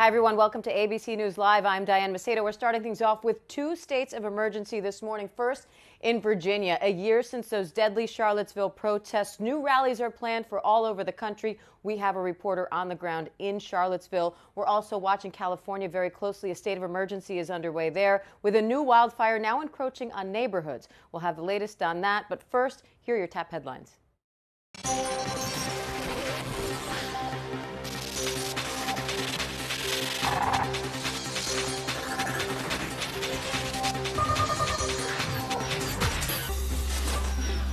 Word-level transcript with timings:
Hi, 0.00 0.06
everyone. 0.06 0.34
Welcome 0.34 0.62
to 0.62 0.72
ABC 0.72 1.14
News 1.14 1.36
Live. 1.36 1.66
I'm 1.66 1.84
Diane 1.84 2.10
Macedo. 2.10 2.42
We're 2.42 2.52
starting 2.52 2.82
things 2.82 3.02
off 3.02 3.22
with 3.22 3.46
two 3.48 3.76
states 3.76 4.14
of 4.14 4.24
emergency 4.24 4.80
this 4.80 5.02
morning. 5.02 5.28
First, 5.36 5.66
in 6.00 6.22
Virginia, 6.22 6.78
a 6.80 6.90
year 6.90 7.22
since 7.22 7.48
those 7.48 7.70
deadly 7.70 8.06
Charlottesville 8.06 8.70
protests, 8.70 9.40
new 9.40 9.62
rallies 9.62 10.00
are 10.00 10.10
planned 10.10 10.46
for 10.46 10.58
all 10.64 10.86
over 10.86 11.04
the 11.04 11.12
country. 11.12 11.58
We 11.82 11.98
have 11.98 12.16
a 12.16 12.20
reporter 12.22 12.66
on 12.72 12.88
the 12.88 12.94
ground 12.94 13.28
in 13.40 13.58
Charlottesville. 13.58 14.34
We're 14.54 14.64
also 14.64 14.96
watching 14.96 15.32
California 15.32 15.86
very 15.86 16.08
closely. 16.08 16.50
A 16.50 16.54
state 16.54 16.78
of 16.78 16.82
emergency 16.82 17.38
is 17.38 17.50
underway 17.50 17.90
there 17.90 18.24
with 18.40 18.56
a 18.56 18.62
new 18.62 18.80
wildfire 18.80 19.38
now 19.38 19.60
encroaching 19.60 20.10
on 20.12 20.32
neighborhoods. 20.32 20.88
We'll 21.12 21.20
have 21.20 21.36
the 21.36 21.44
latest 21.44 21.82
on 21.82 22.00
that. 22.00 22.24
But 22.30 22.42
first, 22.42 22.84
here 23.02 23.16
are 23.16 23.18
your 23.18 23.26
top 23.26 23.50
headlines. 23.50 23.98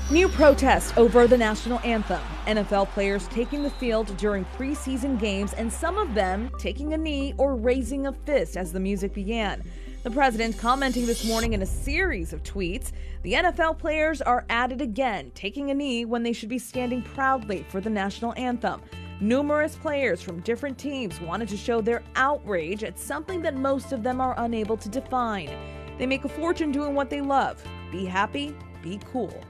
New 0.09 0.29
protests 0.29 0.93
over 0.95 1.27
the 1.27 1.37
national 1.37 1.79
anthem. 1.79 2.21
NFL 2.45 2.87
players 2.91 3.27
taking 3.27 3.61
the 3.61 3.69
field 3.69 4.15
during 4.15 4.45
preseason 4.57 5.19
games, 5.19 5.51
and 5.51 5.71
some 5.71 5.97
of 5.97 6.13
them 6.13 6.49
taking 6.57 6.93
a 6.93 6.97
knee 6.97 7.33
or 7.37 7.57
raising 7.57 8.07
a 8.07 8.13
fist 8.13 8.55
as 8.55 8.71
the 8.71 8.79
music 8.79 9.13
began. 9.13 9.61
The 10.03 10.11
president 10.11 10.57
commenting 10.57 11.05
this 11.05 11.25
morning 11.25 11.51
in 11.51 11.61
a 11.61 11.65
series 11.65 12.31
of 12.31 12.41
tweets 12.43 12.93
the 13.23 13.33
NFL 13.33 13.79
players 13.79 14.21
are 14.21 14.45
at 14.49 14.71
it 14.71 14.79
again, 14.79 15.29
taking 15.35 15.71
a 15.71 15.73
knee 15.73 16.05
when 16.05 16.23
they 16.23 16.31
should 16.31 16.47
be 16.47 16.57
standing 16.57 17.01
proudly 17.01 17.65
for 17.67 17.81
the 17.81 17.89
national 17.89 18.33
anthem. 18.37 18.81
Numerous 19.19 19.75
players 19.75 20.21
from 20.21 20.39
different 20.39 20.77
teams 20.77 21.19
wanted 21.19 21.49
to 21.49 21.57
show 21.57 21.81
their 21.81 22.01
outrage 22.15 22.85
at 22.85 22.97
something 22.97 23.41
that 23.41 23.57
most 23.57 23.91
of 23.91 24.03
them 24.03 24.21
are 24.21 24.35
unable 24.37 24.77
to 24.77 24.87
define. 24.87 25.51
They 25.97 26.05
make 26.05 26.23
a 26.23 26.29
fortune 26.29 26.71
doing 26.71 26.95
what 26.95 27.09
they 27.09 27.19
love 27.19 27.61
be 27.91 28.05
happy, 28.05 28.55
be 28.81 29.01
cool. 29.11 29.43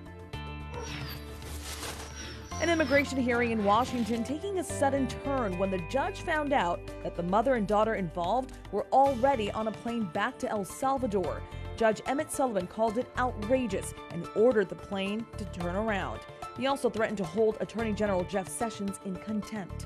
An 2.59 2.69
immigration 2.69 3.21
hearing 3.21 3.51
in 3.51 3.63
Washington 3.63 4.23
taking 4.23 4.57
a 4.57 4.63
sudden 4.63 5.07
turn 5.07 5.59
when 5.59 5.69
the 5.69 5.77
judge 5.91 6.21
found 6.21 6.53
out 6.53 6.79
that 7.03 7.15
the 7.15 7.21
mother 7.21 7.53
and 7.53 7.67
daughter 7.67 7.93
involved 7.93 8.53
were 8.71 8.87
already 8.91 9.51
on 9.51 9.67
a 9.67 9.71
plane 9.71 10.05
back 10.05 10.39
to 10.39 10.49
El 10.49 10.65
Salvador. 10.65 11.43
Judge 11.75 12.01
Emmett 12.07 12.31
Sullivan 12.31 12.65
called 12.65 12.97
it 12.97 13.11
outrageous 13.19 13.93
and 14.09 14.27
ordered 14.35 14.69
the 14.69 14.75
plane 14.75 15.23
to 15.37 15.45
turn 15.45 15.75
around. 15.75 16.21
He 16.57 16.65
also 16.65 16.89
threatened 16.89 17.19
to 17.19 17.25
hold 17.25 17.57
Attorney 17.59 17.93
General 17.93 18.23
Jeff 18.23 18.49
Sessions 18.49 18.99
in 19.05 19.15
contempt. 19.17 19.85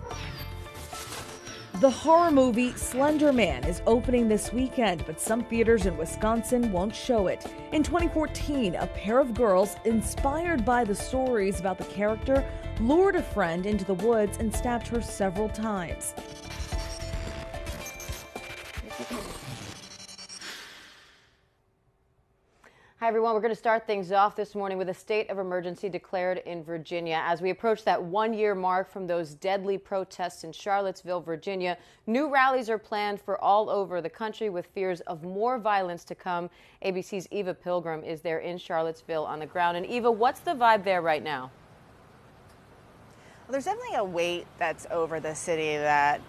The 1.81 1.89
horror 1.89 2.29
movie 2.29 2.73
Slender 2.73 3.33
Man 3.33 3.63
is 3.63 3.81
opening 3.87 4.27
this 4.29 4.53
weekend, 4.53 5.03
but 5.07 5.19
some 5.19 5.43
theaters 5.45 5.87
in 5.87 5.97
Wisconsin 5.97 6.71
won't 6.71 6.93
show 6.93 7.25
it. 7.25 7.43
In 7.71 7.81
2014, 7.81 8.75
a 8.75 8.85
pair 8.85 9.19
of 9.19 9.33
girls, 9.33 9.75
inspired 9.83 10.63
by 10.63 10.83
the 10.83 10.93
stories 10.93 11.59
about 11.59 11.79
the 11.79 11.85
character, 11.85 12.47
lured 12.81 13.15
a 13.15 13.21
friend 13.21 13.67
into 13.67 13.85
the 13.85 13.93
woods 13.93 14.37
and 14.39 14.53
stabbed 14.53 14.87
her 14.87 15.01
several 15.01 15.47
times. 15.49 16.13
Hi, 22.99 23.07
everyone. 23.07 23.33
We're 23.33 23.41
going 23.41 23.49
to 23.49 23.55
start 23.55 23.87
things 23.87 24.11
off 24.11 24.35
this 24.35 24.53
morning 24.53 24.77
with 24.77 24.89
a 24.89 24.93
state 24.93 25.29
of 25.29 25.37
emergency 25.37 25.89
declared 25.89 26.39
in 26.45 26.63
Virginia. 26.63 27.21
As 27.23 27.41
we 27.41 27.49
approach 27.51 27.83
that 27.83 28.01
one 28.01 28.33
year 28.33 28.55
mark 28.55 28.91
from 28.91 29.07
those 29.07 29.33
deadly 29.33 29.77
protests 29.77 30.43
in 30.43 30.51
Charlottesville, 30.51 31.21
Virginia, 31.21 31.77
new 32.07 32.31
rallies 32.31 32.69
are 32.69 32.77
planned 32.77 33.19
for 33.19 33.39
all 33.43 33.69
over 33.69 34.01
the 34.01 34.09
country 34.09 34.49
with 34.49 34.67
fears 34.67 35.01
of 35.01 35.23
more 35.23 35.57
violence 35.57 36.03
to 36.05 36.15
come. 36.15 36.49
ABC's 36.83 37.27
Eva 37.31 37.53
Pilgrim 37.53 38.03
is 38.03 38.21
there 38.21 38.39
in 38.39 38.57
Charlottesville 38.57 39.25
on 39.25 39.39
the 39.39 39.47
ground. 39.47 39.77
And 39.77 39.85
Eva, 39.85 40.11
what's 40.11 40.39
the 40.39 40.51
vibe 40.51 40.83
there 40.83 41.01
right 41.01 41.23
now? 41.23 41.51
There's 43.51 43.65
definitely 43.65 43.97
a 43.97 44.03
weight 44.03 44.47
that's 44.59 44.87
over 44.89 45.19
the 45.19 45.35
city 45.35 45.75
that 45.75 46.21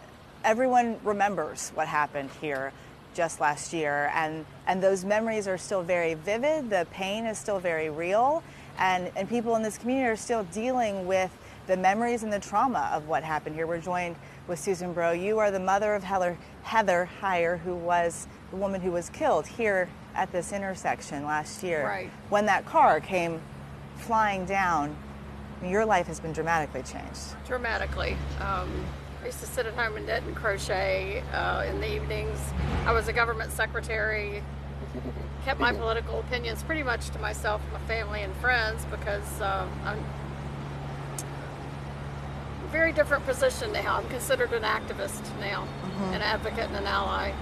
everyone 0.45 0.99
remembers 1.05 1.71
what 1.75 1.87
happened 1.87 2.31
here 2.41 2.73
just 3.15 3.41
last 3.41 3.73
year. 3.73 4.11
And, 4.15 4.45
and 4.67 4.83
those 4.83 5.05
memories 5.05 5.47
are 5.47 5.57
still 5.57 5.83
very 5.83 6.15
vivid. 6.15 6.69
The 6.69 6.85
pain 6.91 7.27
is 7.27 7.39
still 7.39 7.61
very 7.61 7.91
real. 7.91 8.43
And, 8.77 9.13
and 9.15 9.29
people 9.29 9.55
in 9.55 9.63
this 9.63 9.79
community 9.79 10.09
are 10.09 10.17
still 10.17 10.43
dealing 10.45 11.07
with 11.07 11.31
the 11.69 11.77
memories 11.77 12.25
and 12.25 12.33
the 12.33 12.41
trauma 12.41 12.91
of 12.93 13.07
what 13.07 13.23
happened 13.23 13.55
here. 13.55 13.69
We're 13.69 13.81
joined 13.81 14.17
with 14.49 14.59
Susan 14.59 14.93
Bro. 14.93 15.13
You 15.13 15.39
are 15.39 15.53
the 15.53 15.61
mother 15.61 15.95
of 15.95 16.03
Heather, 16.03 16.37
Heather 16.65 17.09
Heyer, 17.21 17.61
who 17.61 17.77
was 17.77 18.27
the 18.51 18.57
woman 18.57 18.81
who 18.81 18.91
was 18.91 19.09
killed 19.11 19.47
here 19.47 19.89
at 20.17 20.33
this 20.33 20.53
intersection 20.53 21.25
last 21.25 21.63
year. 21.63 21.87
Right. 21.87 22.11
When 22.31 22.47
that 22.47 22.67
car 22.67 22.99
came 22.99 23.41
flying 23.99 24.45
down, 24.45 24.97
your 25.71 25.85
life 25.85 26.07
has 26.07 26.21
been 26.21 26.33
dramatically 26.33 26.83
changed. 26.83 27.37
Dramatically. 27.47 28.17
Um, 28.41 28.85
I 29.23 29.27
used 29.27 29.41
to 29.41 29.47
sit 29.47 29.67
at 29.67 29.75
home 29.75 29.97
and 29.97 30.07
knit 30.07 30.23
and 30.25 30.35
crochet 30.35 31.23
uh, 31.33 31.65
in 31.69 31.81
the 31.81 31.95
evenings. 31.95 32.39
I 32.87 32.93
was 32.93 33.07
a 33.07 33.13
government 33.13 33.53
secretary, 33.53 34.43
kept 35.45 35.61
my 35.61 35.73
political 35.73 36.19
opinions 36.21 36.63
pretty 36.63 36.83
much 36.83 37.11
to 37.11 37.19
myself, 37.21 37.61
my 37.73 37.79
family, 37.81 38.23
and 38.23 38.35
friends 38.37 38.85
because 38.87 39.41
um, 39.41 39.71
I'm 39.85 39.99
a 42.65 42.69
very 42.71 42.93
different 42.93 43.25
position 43.25 43.73
now. 43.73 43.99
I'm 43.99 44.09
considered 44.09 44.53
an 44.53 44.63
activist 44.63 45.23
now, 45.39 45.69
mm-hmm. 45.85 46.15
an 46.15 46.23
advocate 46.23 46.69
and 46.69 46.77
an 46.77 46.87
ally. 46.87 47.33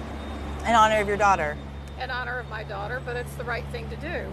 In 0.60 0.74
honor 0.74 1.00
of 1.00 1.08
your 1.08 1.16
daughter. 1.16 1.56
In 1.98 2.10
honor 2.10 2.38
of 2.38 2.48
my 2.50 2.64
daughter, 2.64 3.00
but 3.04 3.16
it's 3.16 3.34
the 3.34 3.44
right 3.44 3.64
thing 3.72 3.88
to 3.88 3.96
do. 3.96 4.30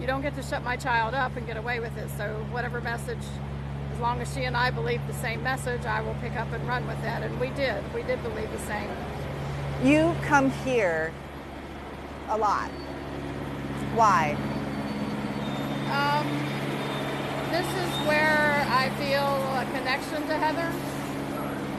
You 0.00 0.06
don't 0.06 0.22
get 0.22 0.34
to 0.36 0.42
shut 0.42 0.62
my 0.62 0.76
child 0.76 1.14
up 1.14 1.36
and 1.36 1.46
get 1.46 1.56
away 1.56 1.80
with 1.80 1.96
it. 1.96 2.08
So 2.16 2.46
whatever 2.50 2.80
message 2.80 3.18
as 3.98 4.00
long 4.00 4.20
as 4.20 4.32
she 4.32 4.44
and 4.44 4.56
I 4.56 4.70
believe 4.70 5.04
the 5.08 5.12
same 5.14 5.42
message, 5.42 5.84
I 5.84 6.00
will 6.00 6.14
pick 6.20 6.36
up 6.36 6.52
and 6.52 6.66
run 6.68 6.86
with 6.86 7.02
that. 7.02 7.24
And 7.24 7.40
we 7.40 7.50
did. 7.50 7.82
We 7.92 8.04
did 8.04 8.22
believe 8.22 8.48
the 8.52 8.58
same. 8.60 8.88
You 9.82 10.14
come 10.22 10.50
here 10.50 11.12
a 12.28 12.38
lot. 12.38 12.70
Why? 13.96 14.36
Um, 15.90 16.28
this 17.50 17.66
is 17.66 18.06
where 18.06 18.64
I 18.70 18.88
feel 19.00 19.24
a 19.24 19.64
connection 19.76 20.28
to 20.28 20.36
Heather. 20.36 20.72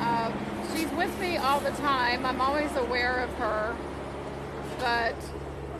Uh, 0.01 0.33
she's 0.75 0.91
with 0.97 1.17
me 1.21 1.37
all 1.37 1.61
the 1.61 1.71
time. 1.71 2.25
I'm 2.25 2.41
always 2.41 2.75
aware 2.75 3.23
of 3.23 3.33
her. 3.35 3.73
But 4.79 5.15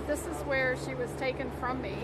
this 0.08 0.26
is 0.26 0.38
where 0.44 0.78
she 0.86 0.96
was 0.96 1.10
taken 1.18 1.52
from 1.60 1.82
me. 1.82 1.98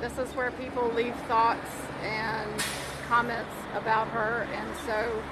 This 0.00 0.16
is 0.18 0.32
where 0.36 0.52
people 0.52 0.88
leave 0.92 1.16
thoughts 1.22 1.70
and 2.02 2.64
comments 3.08 3.54
about 3.74 4.06
her, 4.08 4.46
and 4.52 4.76
so 4.86 5.22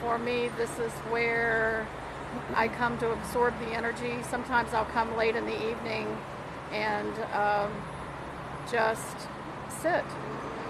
for 0.00 0.18
me, 0.18 0.48
this 0.56 0.76
is 0.80 0.90
where 1.10 1.86
I 2.54 2.66
come 2.66 2.98
to 2.98 3.12
absorb 3.12 3.54
the 3.60 3.68
energy. 3.68 4.18
Sometimes 4.28 4.74
I'll 4.74 4.86
come 4.86 5.16
late 5.16 5.36
in 5.36 5.46
the 5.46 5.70
evening 5.70 6.18
and 6.72 7.16
um, 7.32 7.72
just 8.70 9.28
sit 9.80 10.04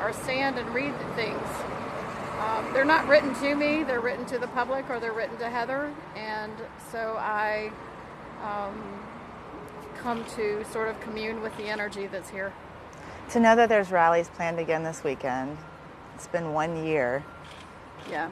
or 0.00 0.12
stand 0.12 0.58
and 0.58 0.68
read 0.74 0.94
things. 1.14 1.48
Um, 2.40 2.70
they're 2.74 2.84
not 2.84 3.08
written 3.08 3.34
to 3.36 3.54
me, 3.54 3.82
they're 3.82 4.00
written 4.00 4.26
to 4.26 4.38
the 4.38 4.48
public 4.48 4.90
or 4.90 5.00
they're 5.00 5.12
written 5.12 5.38
to 5.38 5.48
Heather, 5.48 5.92
and 6.14 6.52
so 6.92 7.16
I 7.18 7.72
um, 8.44 9.00
come 9.96 10.24
to 10.36 10.64
sort 10.70 10.88
of 10.88 11.00
commune 11.00 11.40
with 11.40 11.56
the 11.56 11.64
energy 11.64 12.06
that's 12.06 12.28
here. 12.28 12.52
To 13.32 13.40
know 13.40 13.54
that 13.56 13.68
there's 13.68 13.90
rallies 13.90 14.30
planned 14.30 14.58
again 14.58 14.84
this 14.84 15.04
weekend, 15.04 15.58
it's 16.14 16.26
been 16.26 16.54
one 16.54 16.82
year. 16.86 17.22
Yeah. 18.08 18.30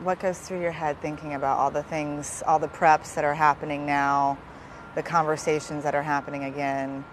What 0.00 0.18
goes 0.18 0.38
through 0.38 0.62
your 0.62 0.72
head 0.72 0.98
thinking 1.02 1.34
about 1.34 1.58
all 1.58 1.70
the 1.70 1.82
things, 1.82 2.42
all 2.46 2.58
the 2.58 2.68
preps 2.68 3.14
that 3.16 3.24
are 3.24 3.34
happening 3.34 3.84
now, 3.84 4.38
the 4.94 5.02
conversations 5.02 5.84
that 5.84 5.94
are 5.94 6.02
happening 6.02 6.44
again? 6.44 7.04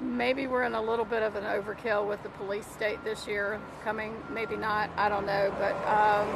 Maybe 0.00 0.48
we're 0.48 0.64
in 0.64 0.74
a 0.74 0.82
little 0.82 1.04
bit 1.04 1.22
of 1.22 1.36
an 1.36 1.44
overkill 1.44 2.08
with 2.08 2.20
the 2.24 2.30
police 2.30 2.66
state 2.66 3.04
this 3.04 3.28
year 3.28 3.60
coming. 3.84 4.12
Maybe 4.28 4.56
not. 4.56 4.90
I 4.96 5.08
don't 5.08 5.24
know. 5.24 5.54
But 5.56 5.76
um, 5.86 6.28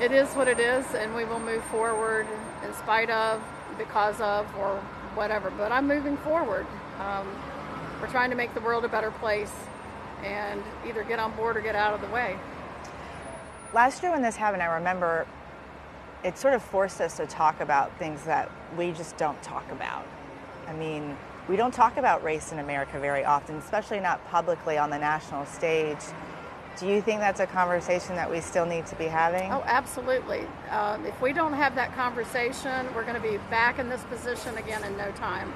it 0.00 0.12
is 0.12 0.28
what 0.34 0.46
it 0.46 0.60
is, 0.60 0.86
and 0.94 1.12
we 1.12 1.24
will 1.24 1.40
move 1.40 1.64
forward 1.64 2.28
in 2.64 2.72
spite 2.74 3.10
of, 3.10 3.42
because 3.78 4.20
of, 4.20 4.46
or 4.56 4.76
whatever. 5.16 5.50
But 5.50 5.72
I'm 5.72 5.88
moving 5.88 6.16
forward. 6.18 6.66
Um, 7.00 7.26
we're 8.04 8.10
trying 8.10 8.28
to 8.28 8.36
make 8.36 8.52
the 8.52 8.60
world 8.60 8.84
a 8.84 8.88
better 8.88 9.10
place 9.12 9.52
and 10.22 10.62
either 10.86 11.02
get 11.04 11.18
on 11.18 11.34
board 11.36 11.56
or 11.56 11.62
get 11.62 11.74
out 11.74 11.94
of 11.94 12.02
the 12.02 12.06
way. 12.08 12.36
Last 13.72 14.02
year 14.02 14.12
when 14.12 14.20
this 14.20 14.36
happened, 14.36 14.62
I 14.62 14.74
remember 14.74 15.26
it 16.22 16.36
sort 16.36 16.52
of 16.52 16.62
forced 16.62 17.00
us 17.00 17.16
to 17.16 17.26
talk 17.26 17.60
about 17.60 17.96
things 17.98 18.22
that 18.24 18.50
we 18.76 18.92
just 18.92 19.16
don't 19.16 19.42
talk 19.42 19.70
about. 19.72 20.06
I 20.66 20.74
mean, 20.74 21.16
we 21.48 21.56
don't 21.56 21.72
talk 21.72 21.96
about 21.96 22.22
race 22.22 22.52
in 22.52 22.58
America 22.58 22.98
very 23.00 23.24
often, 23.24 23.56
especially 23.56 24.00
not 24.00 24.22
publicly 24.28 24.76
on 24.76 24.90
the 24.90 24.98
national 24.98 25.46
stage. 25.46 26.00
Do 26.78 26.86
you 26.86 27.00
think 27.00 27.20
that's 27.20 27.40
a 27.40 27.46
conversation 27.46 28.16
that 28.16 28.30
we 28.30 28.42
still 28.42 28.66
need 28.66 28.84
to 28.86 28.96
be 28.96 29.04
having? 29.04 29.50
Oh, 29.50 29.62
absolutely. 29.64 30.46
Um, 30.68 31.06
if 31.06 31.18
we 31.22 31.32
don't 31.32 31.54
have 31.54 31.74
that 31.76 31.94
conversation, 31.94 32.86
we're 32.94 33.04
going 33.04 33.20
to 33.20 33.28
be 33.28 33.38
back 33.48 33.78
in 33.78 33.88
this 33.88 34.02
position 34.04 34.58
again 34.58 34.84
in 34.84 34.94
no 34.98 35.10
time. 35.12 35.54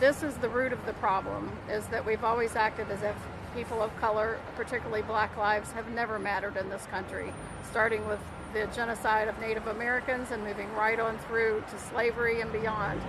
This 0.00 0.24
is 0.24 0.34
the 0.36 0.48
root 0.48 0.72
of 0.72 0.84
the 0.86 0.92
problem, 0.94 1.50
is 1.70 1.86
that 1.86 2.04
we've 2.04 2.24
always 2.24 2.56
acted 2.56 2.90
as 2.90 3.02
if 3.02 3.14
people 3.54 3.80
of 3.80 3.94
color, 3.96 4.38
particularly 4.56 5.02
black 5.02 5.36
lives, 5.36 5.70
have 5.72 5.88
never 5.90 6.18
mattered 6.18 6.56
in 6.56 6.68
this 6.68 6.84
country, 6.86 7.32
starting 7.70 8.06
with 8.08 8.18
the 8.52 8.66
genocide 8.74 9.28
of 9.28 9.38
Native 9.38 9.68
Americans 9.68 10.32
and 10.32 10.42
moving 10.42 10.72
right 10.74 10.98
on 10.98 11.16
through 11.18 11.62
to 11.70 11.78
slavery 11.78 12.40
and 12.40 12.52
beyond. 12.52 13.00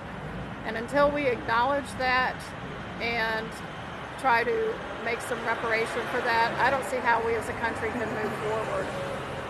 And 0.65 0.77
until 0.77 1.09
we 1.09 1.25
acknowledge 1.25 1.89
that 1.97 2.35
and 3.01 3.47
try 4.19 4.43
to 4.43 4.73
make 5.03 5.21
some 5.21 5.43
reparation 5.45 6.01
for 6.11 6.21
that, 6.21 6.53
I 6.59 6.69
don't 6.69 6.85
see 6.85 6.97
how 6.97 7.25
we 7.25 7.33
as 7.33 7.49
a 7.49 7.53
country 7.53 7.89
can 7.89 8.09
move 8.13 8.33
forward. 8.47 8.87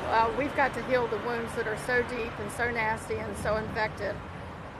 Uh, 0.08 0.32
we've 0.38 0.56
got 0.56 0.74
to 0.76 0.84
heal 0.84 1.08
the 1.08 1.18
wounds 1.20 1.54
that 1.56 1.68
are 1.68 1.78
so 1.86 2.02
deep 2.04 2.32
and 2.40 2.52
so 2.54 2.72
nasty 2.72 3.16
and 3.16 3.36
so 3.38 3.58
infected. 3.58 4.16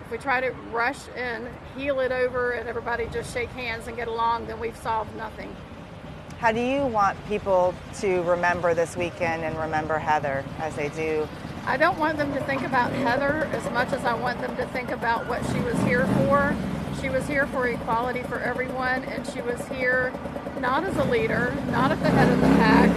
If 0.06 0.12
we 0.12 0.18
try 0.20 0.40
to 0.40 0.52
rush 0.72 1.00
and 1.16 1.48
heal 1.76 2.00
it 2.00 2.12
over 2.12 2.52
and 2.52 2.70
everybody 2.70 3.08
just 3.12 3.34
shake 3.34 3.50
hands 3.50 3.88
and 3.88 3.98
get 3.98 4.08
along, 4.08 4.46
then 4.46 4.60
we've 4.60 4.78
solved 4.78 5.16
nothing. 5.16 5.56
How 6.38 6.52
do 6.52 6.60
you 6.62 6.86
want 6.86 7.18
people 7.28 7.74
to 8.02 8.22
remember 8.22 8.76
this 8.76 8.96
weekend 8.96 9.44
and 9.44 9.58
remember 9.58 9.98
Heather 9.98 10.46
as 10.60 10.76
they 10.76 10.90
do? 10.90 11.28
I 11.66 11.78
don't 11.78 11.98
want 11.98 12.20
them 12.20 12.32
to 12.36 12.40
think 12.42 12.62
about 12.62 12.92
Heather 12.92 13.50
as 13.52 13.68
much 13.72 13.94
as 13.94 14.06
I 14.06 14.14
want 14.14 14.40
them 14.42 14.56
to 14.58 14.68
think 14.68 14.92
about 14.92 15.26
what 15.26 15.44
she 15.48 15.60
was 15.62 15.78
here 15.80 16.06
for. 16.06 16.56
She 17.02 17.10
was 17.10 17.26
here 17.26 17.48
for 17.48 17.68
equality 17.68 18.22
for 18.22 18.40
everyone, 18.40 19.06
and 19.06 19.26
she 19.26 19.42
was 19.42 19.68
here 19.70 20.14
not 20.60 20.84
as 20.84 20.96
a 20.98 21.06
leader, 21.06 21.56
not 21.72 21.92
at 21.92 22.00
the 22.04 22.10
head 22.12 22.32
of 22.32 22.40
the 22.42 22.48
pack. 22.58 22.90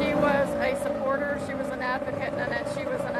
She 0.00 0.14
was 0.14 0.48
a 0.48 0.82
supporter, 0.82 1.38
she 1.46 1.52
was 1.52 1.68
an 1.68 1.82
advocate, 1.82 2.32
and 2.32 2.50
then 2.50 2.64
she 2.74 2.86
was 2.86 3.00
an 3.02 3.13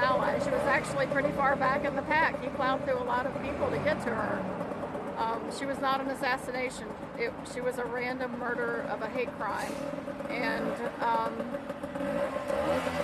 was 0.54 0.66
actually 0.66 1.06
pretty 1.06 1.32
far 1.32 1.56
back 1.56 1.84
in 1.84 1.96
the 1.96 2.02
pack. 2.02 2.40
He 2.42 2.48
plowed 2.50 2.84
through 2.84 2.98
a 2.98 3.04
lot 3.04 3.26
of 3.26 3.34
people 3.42 3.70
to 3.70 3.78
get 3.78 4.00
to 4.02 4.10
her. 4.10 4.44
Um, 5.18 5.42
she 5.56 5.66
was 5.66 5.78
not 5.78 6.00
an 6.00 6.08
assassination. 6.08 6.86
It, 7.18 7.32
she 7.52 7.60
was 7.60 7.78
a 7.78 7.84
random 7.84 8.38
murder 8.38 8.82
of 8.90 9.02
a 9.02 9.08
hate 9.08 9.32
crime. 9.38 9.72
And 10.28 10.72
um, 11.00 11.32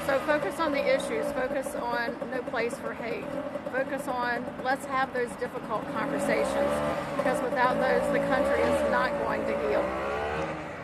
so 0.07 0.19
focus 0.27 0.59
on 0.59 0.73
the 0.73 0.85
issues. 0.95 1.27
Focus 1.33 1.75
on 1.77 2.17
no 2.31 2.43
place 2.51 2.75
for 2.75 2.95
hate. 2.95 3.25
Focus 3.73 4.09
on 4.09 4.45
let's 4.65 4.85
have 4.87 5.13
those 5.13 5.31
difficult 5.39 5.85
conversations 5.93 6.73
because 7.17 7.41
without 7.43 7.79
those, 7.79 8.03
the 8.13 8.27
country 8.27 8.61
is 8.61 8.91
not 8.91 9.11
going 9.25 9.43
to 9.43 9.69
heal. 9.69 9.85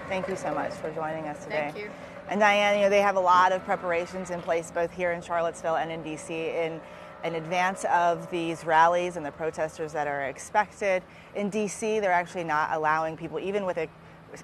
Thank 0.09 0.29
you 0.29 0.37
so 0.37 0.55
much 0.55 0.73
for 0.75 0.91
joining 0.93 1.27
us 1.27 1.43
today. 1.43 1.71
Thank 1.73 1.79
you. 1.79 1.91
And 2.29 2.41
Diane, 2.41 2.77
you 2.77 2.85
know, 2.85 2.91
they 2.91 3.03
have 3.03 3.17
a 3.17 3.21
lot 3.21 3.53
of 3.53 3.65
preparations 3.65 4.31
in 4.31 4.43
place 4.43 4.71
both 4.71 4.93
here 4.93 5.13
in 5.13 5.23
Charlottesville 5.23 5.77
and 5.77 5.93
in 5.93 6.03
DC 6.03 6.31
in 6.31 6.81
in 7.25 7.35
advance 7.35 7.85
of 7.87 8.31
these 8.31 8.65
rallies 8.65 9.17
and 9.17 9.27
the 9.27 9.33
protesters 9.33 9.93
that 9.93 10.07
are 10.07 10.23
expected. 10.23 11.03
In 11.35 11.51
DC, 11.51 12.01
they're 12.01 12.13
actually 12.13 12.45
not 12.45 12.73
allowing 12.73 13.17
people, 13.17 13.41
even 13.41 13.67
with 13.67 13.79
a 13.79 13.89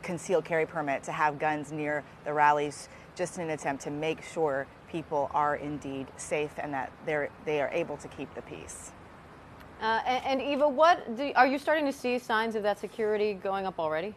concealed 0.02 0.44
carry 0.44 0.66
permit, 0.66 1.02
to 1.04 1.12
have 1.12 1.38
guns 1.38 1.70
near 1.70 2.02
the 2.24 2.32
rallies, 2.32 2.88
just 3.14 3.36
in 3.36 3.44
an 3.44 3.50
attempt 3.50 3.84
to 3.84 3.90
make 3.90 4.22
sure 4.22 4.66
people 4.90 5.30
are 5.32 5.56
indeed 5.56 6.06
safe 6.16 6.52
and 6.58 6.72
that 6.74 6.90
they're, 7.06 7.30
they 7.44 7.60
are 7.60 7.70
able 7.72 7.96
to 7.98 8.08
keep 8.08 8.32
the 8.34 8.42
peace. 8.42 8.92
Uh, 9.80 10.00
and, 10.06 10.40
and, 10.40 10.42
Eva, 10.42 10.68
what 10.68 11.16
do, 11.16 11.32
are 11.34 11.46
you 11.46 11.58
starting 11.58 11.84
to 11.84 11.92
see 11.92 12.18
signs 12.18 12.54
of 12.54 12.62
that 12.62 12.78
security 12.78 13.34
going 13.34 13.66
up 13.66 13.78
already? 13.78 14.14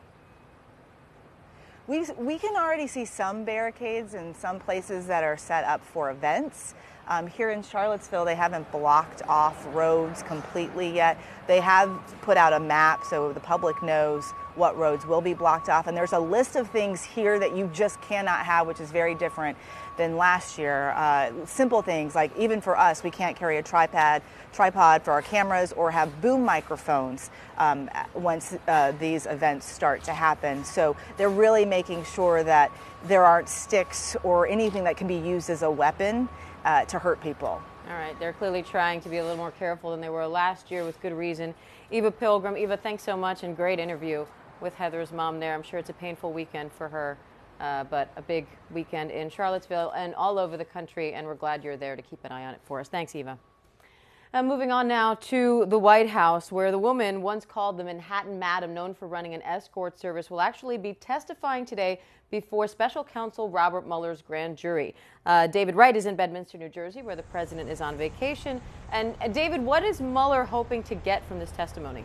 We, 1.88 2.04
we 2.18 2.40
can 2.40 2.56
already 2.56 2.88
see 2.88 3.06
some 3.06 3.44
barricades 3.44 4.16
in 4.16 4.34
some 4.34 4.60
places 4.60 5.06
that 5.06 5.24
are 5.24 5.38
set 5.38 5.64
up 5.66 5.86
for 5.86 6.10
events. 6.10 6.74
Um, 7.08 7.28
here 7.28 7.52
in 7.52 7.62
Charlottesville, 7.62 8.26
they 8.26 8.36
haven't 8.36 8.72
blocked 8.72 9.22
off 9.28 9.68
roads 9.76 10.24
completely 10.24 10.90
yet. 10.90 11.20
They 11.46 11.60
have 11.60 11.90
put 12.22 12.36
out 12.36 12.52
a 12.52 12.60
map 12.60 13.04
so 13.04 13.32
the 13.32 13.40
public 13.40 13.84
knows 13.84 14.32
what 14.56 14.76
roads 14.76 15.06
will 15.06 15.22
be 15.22 15.34
blocked 15.34 15.70
off. 15.70 15.86
And 15.86 15.96
there's 15.96 16.14
a 16.14 16.20
list 16.20 16.56
of 16.56 16.70
things 16.72 17.04
here 17.04 17.38
that 17.38 17.56
you 17.56 17.70
just 17.74 18.02
cannot 18.02 18.46
have, 18.46 18.66
which 18.66 18.80
is 18.80 18.90
very 18.90 19.14
different 19.14 19.58
than 19.98 20.18
last 20.18 20.58
year. 20.58 20.92
Uh, 20.92 21.32
simple 21.46 21.82
things 21.84 22.16
like 22.16 22.36
even 22.38 22.60
for 22.60 22.78
us, 22.78 23.04
we 23.04 23.12
can't 23.12 23.36
carry 23.38 23.58
a 23.58 23.64
tripod, 23.64 24.24
tripod 24.52 25.04
for 25.04 25.12
our 25.12 25.22
cameras 25.22 25.74
or 25.74 25.92
have 25.92 26.22
boom 26.22 26.44
microphones 26.44 27.30
um, 27.58 27.90
once 28.16 28.58
uh, 28.68 28.94
these 28.94 29.28
events 29.28 29.68
start 29.68 30.04
to 30.06 30.12
happen. 30.12 30.64
So 30.64 30.96
they're 31.18 31.30
really 31.30 31.66
making 31.66 32.04
sure 32.06 32.44
that 32.44 32.72
there 33.04 33.24
aren't 33.24 33.50
sticks 33.50 34.16
or 34.24 34.48
anything 34.48 34.86
that 34.86 34.98
can 34.98 35.08
be 35.08 35.18
used 35.18 35.52
as 35.52 35.62
a 35.62 35.70
weapon 35.70 36.30
uh, 36.66 36.84
to 36.86 37.00
hurt 37.00 37.22
people. 37.22 37.62
All 37.88 37.94
right, 37.94 38.20
they're 38.20 38.34
clearly 38.34 38.64
trying 38.64 39.00
to 39.02 39.10
be 39.10 39.18
a 39.18 39.22
little 39.24 39.38
more 39.38 39.52
careful 39.52 39.92
than 39.92 40.02
they 40.02 40.10
were 40.10 40.28
last 40.28 40.72
year 40.72 40.84
with 40.84 41.00
good 41.02 41.14
reason. 41.14 41.54
Eva 41.92 42.12
Pilgrim, 42.12 42.58
Eva, 42.58 42.76
thanks 42.76 43.04
so 43.04 43.16
much 43.16 43.44
and 43.44 43.56
great 43.56 43.80
interview 43.80 44.26
with 44.60 44.74
Heather's 44.74 45.12
mom 45.12 45.40
there. 45.40 45.54
I'm 45.54 45.64
sure 45.64 45.80
it's 45.80 45.92
a 45.92 45.94
painful 45.94 46.34
weekend 46.34 46.72
for 46.74 46.90
her. 46.90 47.18
Uh, 47.58 47.86
but 47.86 48.12
a 48.18 48.22
big 48.22 48.46
weekend 48.72 49.12
in 49.12 49.30
Charlottesville 49.30 49.94
and 49.96 50.14
all 50.16 50.38
over 50.38 50.58
the 50.58 50.66
country, 50.66 51.14
and 51.14 51.26
we're 51.26 51.36
glad 51.36 51.64
you're 51.64 51.78
there 51.78 51.96
to 51.96 52.02
keep 52.02 52.20
an 52.26 52.32
eye 52.34 52.46
on 52.46 52.54
it 52.54 52.60
for 52.66 52.82
us. 52.82 52.90
Thanks, 52.90 53.16
Eva. 53.16 53.40
Uh, 54.36 54.44
moving 54.44 54.70
on 54.70 54.86
now 54.86 55.14
to 55.14 55.66
the 55.70 55.80
White 55.80 56.10
House, 56.10 56.52
where 56.52 56.70
the 56.70 56.78
woman 56.78 57.22
once 57.22 57.46
called 57.46 57.78
the 57.78 57.84
Manhattan 57.86 58.38
Madam, 58.38 58.74
known 58.74 58.94
for 58.94 59.08
running 59.08 59.34
an 59.34 59.42
escort 59.44 59.98
service, 59.98 60.30
will 60.30 60.42
actually 60.42 60.78
be 60.78 60.94
testifying 60.96 61.66
today 61.66 62.02
before 62.32 62.68
special 62.68 63.02
counsel 63.02 63.48
Robert 63.50 63.88
Mueller's 63.88 64.22
grand 64.22 64.58
jury. 64.58 64.94
Uh, 65.26 65.48
David 65.48 65.78
Wright 65.78 65.96
is 65.96 66.06
in 66.06 66.18
Bedminster, 66.18 66.58
New 66.58 66.68
Jersey, 66.68 67.02
where 67.02 67.16
the 67.16 67.24
president 67.24 67.70
is 67.70 67.80
on 67.80 67.96
vacation. 67.96 68.60
And 68.92 69.16
uh, 69.22 69.30
David, 69.30 69.62
what 69.62 69.86
is 69.86 70.02
Mueller 70.02 70.44
hoping 70.44 70.84
to 70.84 70.96
get 70.96 71.26
from 71.30 71.40
this 71.40 71.52
testimony? 71.52 72.04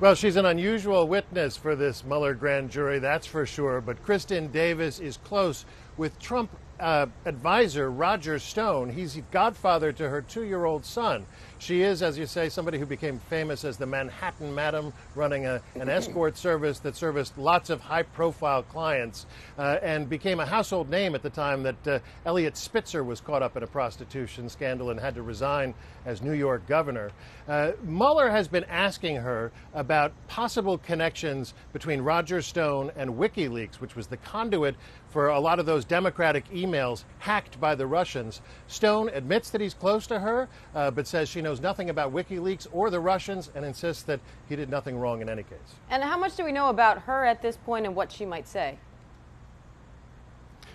Well, 0.00 0.16
she's 0.16 0.34
an 0.34 0.46
unusual 0.46 1.06
witness 1.06 1.56
for 1.56 1.76
this 1.76 2.04
Mueller 2.04 2.34
grand 2.34 2.72
jury, 2.72 2.98
that's 2.98 3.26
for 3.26 3.46
sure. 3.46 3.80
But 3.80 4.04
Kristin 4.04 4.50
Davis 4.50 4.98
is 4.98 5.16
close 5.16 5.64
with 5.96 6.18
Trump 6.18 6.50
uh, 6.80 7.06
advisor, 7.26 7.90
Roger 7.90 8.38
Stone. 8.38 8.90
He's 8.90 9.20
godfather 9.30 9.92
to 9.92 10.08
her 10.08 10.22
two 10.22 10.44
year 10.44 10.64
old 10.64 10.84
son. 10.84 11.26
She 11.58 11.82
is, 11.82 12.02
as 12.02 12.16
you 12.16 12.24
say, 12.24 12.48
somebody 12.48 12.78
who 12.78 12.86
became 12.86 13.18
famous 13.18 13.64
as 13.64 13.76
the 13.76 13.84
Manhattan 13.84 14.54
Madam, 14.54 14.94
running 15.14 15.44
a, 15.44 15.60
an 15.74 15.88
escort 15.90 16.38
service 16.38 16.78
that 16.80 16.96
serviced 16.96 17.36
lots 17.36 17.68
of 17.68 17.82
high 17.82 18.02
profile 18.02 18.62
clients 18.62 19.26
uh, 19.58 19.78
and 19.82 20.08
became 20.08 20.40
a 20.40 20.46
household 20.46 20.88
name 20.88 21.14
at 21.14 21.22
the 21.22 21.28
time 21.28 21.62
that 21.62 21.86
uh, 21.86 21.98
Eliot 22.24 22.56
Spitzer 22.56 23.04
was 23.04 23.20
caught 23.20 23.42
up 23.42 23.58
in 23.58 23.62
a 23.62 23.66
prostitution 23.66 24.48
scandal 24.48 24.88
and 24.88 24.98
had 24.98 25.14
to 25.16 25.22
resign 25.22 25.74
as 26.06 26.22
New 26.22 26.32
York 26.32 26.66
governor. 26.66 27.10
Uh, 27.46 27.72
Mueller 27.82 28.30
has 28.30 28.48
been 28.48 28.64
asking 28.64 29.16
her 29.16 29.52
about 29.74 30.12
possible 30.28 30.78
connections 30.78 31.52
between 31.74 32.00
Roger 32.00 32.40
Stone 32.40 32.90
and 32.96 33.10
WikiLeaks, 33.10 33.74
which 33.76 33.96
was 33.96 34.06
the 34.06 34.16
conduit 34.16 34.76
for 35.10 35.28
a 35.28 35.40
lot 35.40 35.58
of 35.58 35.66
those 35.66 35.84
Democratic 35.84 36.48
emails 36.50 37.04
hacked 37.18 37.60
by 37.60 37.74
the 37.74 37.86
Russians. 37.86 38.40
Stone 38.68 39.10
admits 39.10 39.50
that 39.50 39.60
he's 39.60 39.74
close 39.74 40.06
to 40.06 40.20
her, 40.20 40.48
uh, 40.74 40.90
but 40.90 41.06
says 41.06 41.28
she 41.28 41.42
knows 41.42 41.60
nothing 41.60 41.90
about 41.90 42.12
WikiLeaks 42.12 42.68
or 42.72 42.90
the 42.90 43.00
Russians 43.00 43.50
and 43.54 43.64
insists 43.64 44.04
that 44.04 44.20
he 44.48 44.56
did 44.56 44.70
nothing 44.70 44.98
wrong 44.98 45.20
in 45.20 45.28
any 45.28 45.42
case. 45.42 45.58
And 45.90 46.02
how 46.02 46.16
much 46.16 46.36
do 46.36 46.44
we 46.44 46.52
know 46.52 46.68
about 46.68 47.00
her 47.02 47.24
at 47.24 47.42
this 47.42 47.56
point 47.56 47.86
and 47.86 47.94
what 47.94 48.10
she 48.12 48.24
might 48.24 48.48
say? 48.48 48.78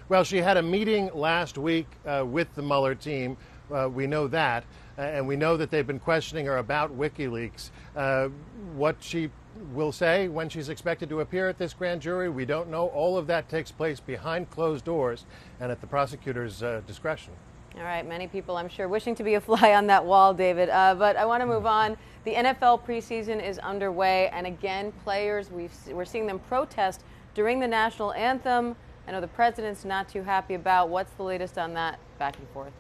Well, 0.07 0.23
she 0.23 0.37
had 0.37 0.57
a 0.57 0.61
meeting 0.61 1.09
last 1.13 1.57
week 1.57 1.87
uh, 2.05 2.23
with 2.27 2.53
the 2.53 2.61
Mueller 2.61 2.93
team. 2.93 3.37
Uh, 3.73 3.89
we 3.91 4.05
know 4.05 4.27
that. 4.27 4.63
Uh, 4.97 5.01
and 5.01 5.27
we 5.27 5.35
know 5.35 5.57
that 5.57 5.71
they've 5.71 5.87
been 5.87 5.99
questioning 5.99 6.45
her 6.45 6.57
about 6.57 6.97
WikiLeaks. 6.97 7.71
Uh, 7.95 8.29
what 8.75 8.97
she 8.99 9.29
will 9.73 9.91
say 9.91 10.27
when 10.27 10.49
she's 10.49 10.69
expected 10.69 11.09
to 11.09 11.21
appear 11.21 11.47
at 11.47 11.57
this 11.57 11.73
grand 11.73 12.01
jury, 12.01 12.29
we 12.29 12.45
don't 12.45 12.69
know. 12.69 12.87
All 12.87 13.17
of 13.17 13.27
that 13.27 13.49
takes 13.49 13.71
place 13.71 13.99
behind 13.99 14.49
closed 14.49 14.85
doors 14.85 15.25
and 15.59 15.71
at 15.71 15.81
the 15.81 15.87
prosecutor's 15.87 16.61
uh, 16.61 16.81
discretion. 16.85 17.33
All 17.77 17.83
right, 17.83 18.07
many 18.07 18.27
people, 18.27 18.55
I'm 18.55 18.69
sure, 18.69 18.87
wishing 18.87 19.15
to 19.15 19.23
be 19.23 19.33
a 19.33 19.41
fly 19.41 19.73
on 19.73 19.87
that 19.87 20.05
wall, 20.05 20.33
David. 20.33 20.69
Uh, 20.69 20.95
but 20.95 21.17
I 21.17 21.25
want 21.25 21.41
to 21.41 21.45
move 21.45 21.65
on. 21.65 21.97
The 22.23 22.33
NFL 22.33 22.85
preseason 22.85 23.45
is 23.45 23.59
underway, 23.59 24.29
and 24.29 24.47
again, 24.47 24.91
players, 25.03 25.51
we 25.51 25.69
are 25.93 26.05
seeing 26.05 26.25
them 26.25 26.39
protest 26.39 27.03
during 27.33 27.59
the 27.59 27.67
national 27.67 28.13
anthem. 28.13 28.75
I 29.07 29.11
know 29.11 29.21
the 29.21 29.27
president's 29.27 29.85
not 29.85 30.09
too 30.09 30.23
happy 30.23 30.55
about. 30.55 30.89
What's 30.89 31.11
the 31.11 31.23
latest 31.23 31.57
on 31.57 31.73
that 31.75 31.99
back 32.17 32.37
and 32.39 32.47
forth? 32.49 32.73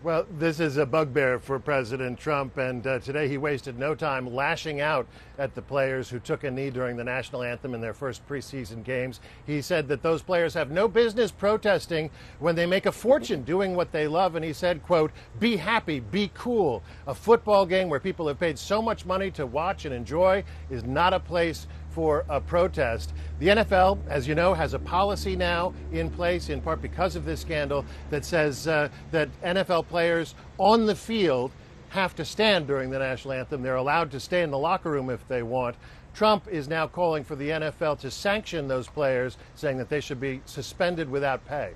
Well, 0.00 0.26
this 0.38 0.60
is 0.60 0.76
a 0.76 0.86
bugbear 0.86 1.40
for 1.40 1.58
President 1.58 2.20
Trump, 2.20 2.56
and 2.56 2.86
uh, 2.86 3.00
today 3.00 3.26
he 3.26 3.36
wasted 3.36 3.80
no 3.80 3.96
time 3.96 4.32
lashing 4.32 4.80
out 4.80 5.08
at 5.38 5.56
the 5.56 5.62
players 5.62 6.08
who 6.08 6.20
took 6.20 6.44
a 6.44 6.50
knee 6.52 6.70
during 6.70 6.96
the 6.96 7.02
national 7.02 7.42
anthem 7.42 7.74
in 7.74 7.80
their 7.80 7.92
first 7.92 8.24
preseason 8.28 8.84
games. 8.84 9.18
He 9.44 9.60
said 9.60 9.88
that 9.88 10.04
those 10.04 10.22
players 10.22 10.54
have 10.54 10.70
no 10.70 10.86
business 10.86 11.32
protesting 11.32 12.10
when 12.38 12.54
they 12.54 12.64
make 12.64 12.86
a 12.86 12.92
fortune 12.92 13.42
doing 13.42 13.74
what 13.74 13.90
they 13.90 14.06
love, 14.06 14.36
and 14.36 14.44
he 14.44 14.52
said, 14.52 14.84
quote, 14.84 15.10
be 15.40 15.56
happy, 15.56 15.98
be 15.98 16.30
cool. 16.32 16.84
A 17.08 17.14
football 17.14 17.66
game 17.66 17.88
where 17.88 17.98
people 17.98 18.28
have 18.28 18.38
paid 18.38 18.56
so 18.56 18.80
much 18.80 19.04
money 19.04 19.32
to 19.32 19.46
watch 19.46 19.84
and 19.84 19.92
enjoy 19.92 20.44
is 20.70 20.84
not 20.84 21.12
a 21.12 21.18
place 21.18 21.66
for 21.90 22.24
a 22.28 22.40
protest. 22.40 23.12
The 23.38 23.48
NFL, 23.48 23.98
as 24.08 24.28
you 24.28 24.34
know, 24.34 24.54
has 24.54 24.74
a 24.74 24.78
policy 24.78 25.36
now 25.36 25.72
in 25.92 26.10
place, 26.10 26.48
in 26.48 26.60
part 26.60 26.82
because 26.82 27.16
of 27.16 27.24
this 27.24 27.40
scandal, 27.40 27.84
that 28.10 28.24
says 28.24 28.66
uh, 28.66 28.88
that 29.10 29.28
NFL 29.42 29.88
players 29.88 30.34
on 30.58 30.86
the 30.86 30.94
field 30.96 31.50
have 31.90 32.14
to 32.16 32.24
stand 32.24 32.66
during 32.66 32.90
the 32.90 32.98
national 32.98 33.32
anthem. 33.32 33.62
They're 33.62 33.76
allowed 33.76 34.10
to 34.12 34.20
stay 34.20 34.42
in 34.42 34.50
the 34.50 34.58
locker 34.58 34.90
room 34.90 35.10
if 35.10 35.26
they 35.28 35.42
want. 35.42 35.76
Trump 36.14 36.48
is 36.48 36.68
now 36.68 36.86
calling 36.86 37.24
for 37.24 37.36
the 37.36 37.48
NFL 37.48 38.00
to 38.00 38.10
sanction 38.10 38.68
those 38.68 38.88
players, 38.88 39.36
saying 39.54 39.78
that 39.78 39.88
they 39.88 40.00
should 40.00 40.20
be 40.20 40.40
suspended 40.46 41.08
without 41.08 41.44
pay. 41.46 41.74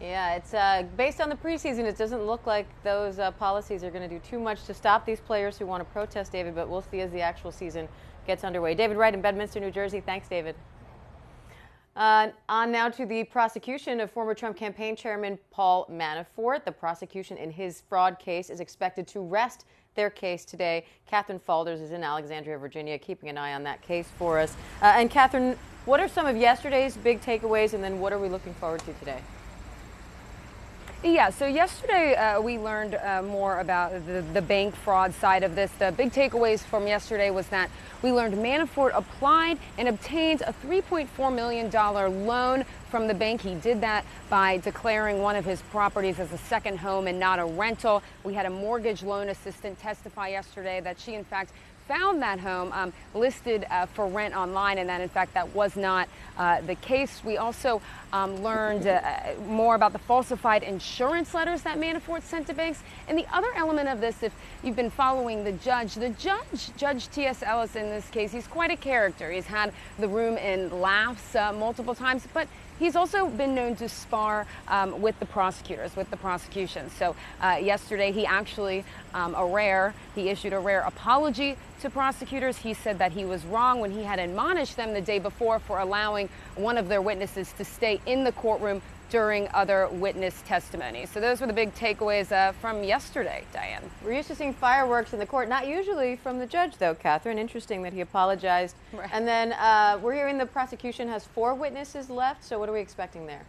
Yeah, 0.00 0.34
it's 0.34 0.54
uh, 0.54 0.84
based 0.96 1.20
on 1.20 1.28
the 1.28 1.36
preseason. 1.36 1.80
It 1.80 1.96
doesn't 1.96 2.24
look 2.24 2.46
like 2.46 2.66
those 2.82 3.18
uh, 3.18 3.30
policies 3.32 3.84
are 3.84 3.90
going 3.90 4.08
to 4.08 4.14
do 4.14 4.20
too 4.20 4.38
much 4.38 4.64
to 4.64 4.74
stop 4.74 5.06
these 5.06 5.20
players 5.20 5.56
who 5.56 5.66
want 5.66 5.80
to 5.80 5.92
protest, 5.92 6.32
David, 6.32 6.54
but 6.54 6.68
we'll 6.68 6.82
see 6.82 7.00
as 7.00 7.10
the 7.12 7.20
actual 7.20 7.52
season 7.52 7.88
gets 8.26 8.44
underway. 8.44 8.74
David 8.74 8.96
Wright 8.96 9.14
in 9.14 9.20
Bedminster, 9.20 9.60
New 9.60 9.70
Jersey. 9.70 10.00
Thanks, 10.00 10.28
David. 10.28 10.54
Uh, 11.96 12.28
on 12.48 12.72
now 12.72 12.88
to 12.88 13.06
the 13.06 13.22
prosecution 13.24 14.00
of 14.00 14.10
former 14.10 14.34
Trump 14.34 14.56
campaign 14.56 14.96
chairman 14.96 15.38
Paul 15.50 15.86
Manafort. 15.90 16.64
The 16.64 16.72
prosecution 16.72 17.36
in 17.36 17.50
his 17.50 17.82
fraud 17.88 18.18
case 18.18 18.50
is 18.50 18.58
expected 18.58 19.06
to 19.08 19.20
rest 19.20 19.64
their 19.94 20.10
case 20.10 20.44
today. 20.44 20.84
Catherine 21.06 21.38
Faulders 21.38 21.80
is 21.80 21.92
in 21.92 22.02
Alexandria, 22.02 22.58
Virginia, 22.58 22.98
keeping 22.98 23.28
an 23.28 23.38
eye 23.38 23.54
on 23.54 23.62
that 23.62 23.80
case 23.80 24.08
for 24.18 24.40
us. 24.40 24.56
Uh, 24.82 24.86
and 24.96 25.08
Catherine, 25.08 25.56
what 25.84 26.00
are 26.00 26.08
some 26.08 26.26
of 26.26 26.36
yesterday's 26.36 26.96
big 26.96 27.20
takeaways, 27.20 27.74
and 27.74 27.84
then 27.84 28.00
what 28.00 28.12
are 28.12 28.18
we 28.18 28.28
looking 28.28 28.54
forward 28.54 28.80
to 28.80 28.92
today? 28.94 29.20
Yeah, 31.04 31.28
so 31.28 31.46
yesterday 31.46 32.14
uh, 32.14 32.40
we 32.40 32.56
learned 32.58 32.94
uh, 32.94 33.20
more 33.20 33.60
about 33.60 34.06
the, 34.06 34.24
the 34.32 34.40
bank 34.40 34.74
fraud 34.74 35.12
side 35.12 35.42
of 35.42 35.54
this. 35.54 35.70
The 35.72 35.92
big 35.92 36.12
takeaways 36.12 36.60
from 36.60 36.86
yesterday 36.86 37.28
was 37.28 37.46
that 37.48 37.68
we 38.00 38.10
learned 38.10 38.36
Manafort 38.36 38.92
applied 38.94 39.58
and 39.76 39.86
obtained 39.86 40.40
a 40.46 40.54
$3.4 40.66 41.34
million 41.34 41.70
loan 42.26 42.64
from 42.90 43.06
the 43.06 43.12
bank. 43.12 43.42
He 43.42 43.54
did 43.54 43.82
that 43.82 44.06
by 44.30 44.56
declaring 44.56 45.18
one 45.18 45.36
of 45.36 45.44
his 45.44 45.60
properties 45.60 46.18
as 46.18 46.32
a 46.32 46.38
second 46.38 46.78
home 46.78 47.06
and 47.06 47.20
not 47.20 47.38
a 47.38 47.44
rental. 47.44 48.02
We 48.24 48.32
had 48.32 48.46
a 48.46 48.50
mortgage 48.50 49.02
loan 49.02 49.28
assistant 49.28 49.78
testify 49.78 50.28
yesterday 50.28 50.80
that 50.80 50.98
she, 50.98 51.12
in 51.12 51.24
fact, 51.24 51.52
found 51.86 52.22
that 52.22 52.38
home 52.40 52.72
um, 52.72 52.92
listed 53.14 53.66
uh, 53.70 53.86
for 53.86 54.06
rent 54.06 54.34
online, 54.34 54.78
and 54.78 54.88
that 54.88 55.00
in 55.00 55.08
fact 55.08 55.34
that 55.34 55.54
was 55.54 55.76
not 55.76 56.08
uh, 56.38 56.60
the 56.62 56.74
case. 56.76 57.22
We 57.24 57.36
also 57.36 57.82
um, 58.14 58.44
learned 58.44 58.86
uh, 58.86 59.02
more 59.48 59.74
about 59.74 59.92
the 59.92 59.98
falsified 59.98 60.62
insurance 60.62 61.34
letters 61.34 61.62
that 61.62 61.78
Manafort 61.78 62.22
sent 62.22 62.46
to 62.46 62.54
banks. 62.54 62.80
And 63.08 63.18
the 63.18 63.26
other 63.34 63.48
element 63.56 63.88
of 63.88 64.00
this, 64.00 64.22
if 64.22 64.32
you've 64.62 64.76
been 64.76 64.88
following 64.88 65.42
the 65.42 65.50
judge, 65.52 65.96
the 65.96 66.10
judge, 66.10 66.70
Judge 66.76 67.08
T.S. 67.08 67.42
Ellis 67.42 67.74
in 67.74 67.90
this 67.90 68.08
case, 68.10 68.30
he's 68.30 68.46
quite 68.46 68.70
a 68.70 68.76
character. 68.76 69.32
He's 69.32 69.46
had 69.46 69.72
the 69.98 70.06
room 70.06 70.38
in 70.38 70.80
laughs 70.80 71.34
uh, 71.34 71.52
multiple 71.52 71.94
times, 71.94 72.26
but 72.32 72.46
He's 72.78 72.96
also 72.96 73.28
been 73.28 73.54
known 73.54 73.76
to 73.76 73.88
spar 73.88 74.46
um, 74.66 75.00
with 75.00 75.18
the 75.20 75.26
prosecutors, 75.26 75.94
with 75.94 76.10
the 76.10 76.16
prosecution. 76.16 76.90
So 76.90 77.14
uh, 77.40 77.58
yesterday, 77.62 78.10
he 78.10 78.26
actually, 78.26 78.84
um, 79.12 79.34
a 79.36 79.46
rare, 79.46 79.94
he 80.14 80.28
issued 80.28 80.52
a 80.52 80.58
rare 80.58 80.80
apology 80.80 81.56
to 81.82 81.90
prosecutors. 81.90 82.58
He 82.58 82.74
said 82.74 82.98
that 82.98 83.12
he 83.12 83.24
was 83.24 83.44
wrong 83.44 83.78
when 83.78 83.92
he 83.92 84.02
had 84.02 84.18
admonished 84.18 84.76
them 84.76 84.92
the 84.92 85.00
day 85.00 85.20
before 85.20 85.60
for 85.60 85.78
allowing 85.78 86.28
one 86.56 86.78
of 86.78 86.88
their 86.88 87.02
witnesses 87.02 87.52
to 87.58 87.64
stay 87.64 88.00
in 88.06 88.24
the 88.24 88.32
courtroom 88.32 88.82
during 89.10 89.48
other 89.54 89.88
witness 89.92 90.42
testimony. 90.46 91.06
So 91.06 91.20
those 91.20 91.40
were 91.40 91.46
the 91.46 91.52
big 91.52 91.74
takeaways 91.74 92.32
uh, 92.32 92.52
from 92.52 92.82
yesterday, 92.82 93.44
Diane. 93.52 93.82
We're 94.02 94.14
used 94.14 94.28
to 94.28 94.34
seeing 94.34 94.54
fireworks 94.54 95.12
in 95.12 95.18
the 95.18 95.26
court, 95.26 95.48
not 95.48 95.68
usually 95.68 96.16
from 96.16 96.38
the 96.38 96.46
judge, 96.46 96.76
though, 96.78 96.94
Catherine. 96.94 97.38
Interesting 97.38 97.82
that 97.82 97.92
he 97.92 98.00
apologized. 98.00 98.74
Right. 98.92 99.08
And 99.12 99.26
then 99.28 99.52
uh, 99.52 100.00
we're 100.02 100.14
hearing 100.14 100.38
the 100.38 100.46
prosecution 100.46 101.06
has 101.08 101.24
four 101.26 101.54
witnesses 101.54 102.10
left. 102.10 102.44
So 102.44 102.58
what 102.58 102.68
are 102.68 102.72
we 102.72 102.80
expecting 102.80 103.26
there? 103.26 103.42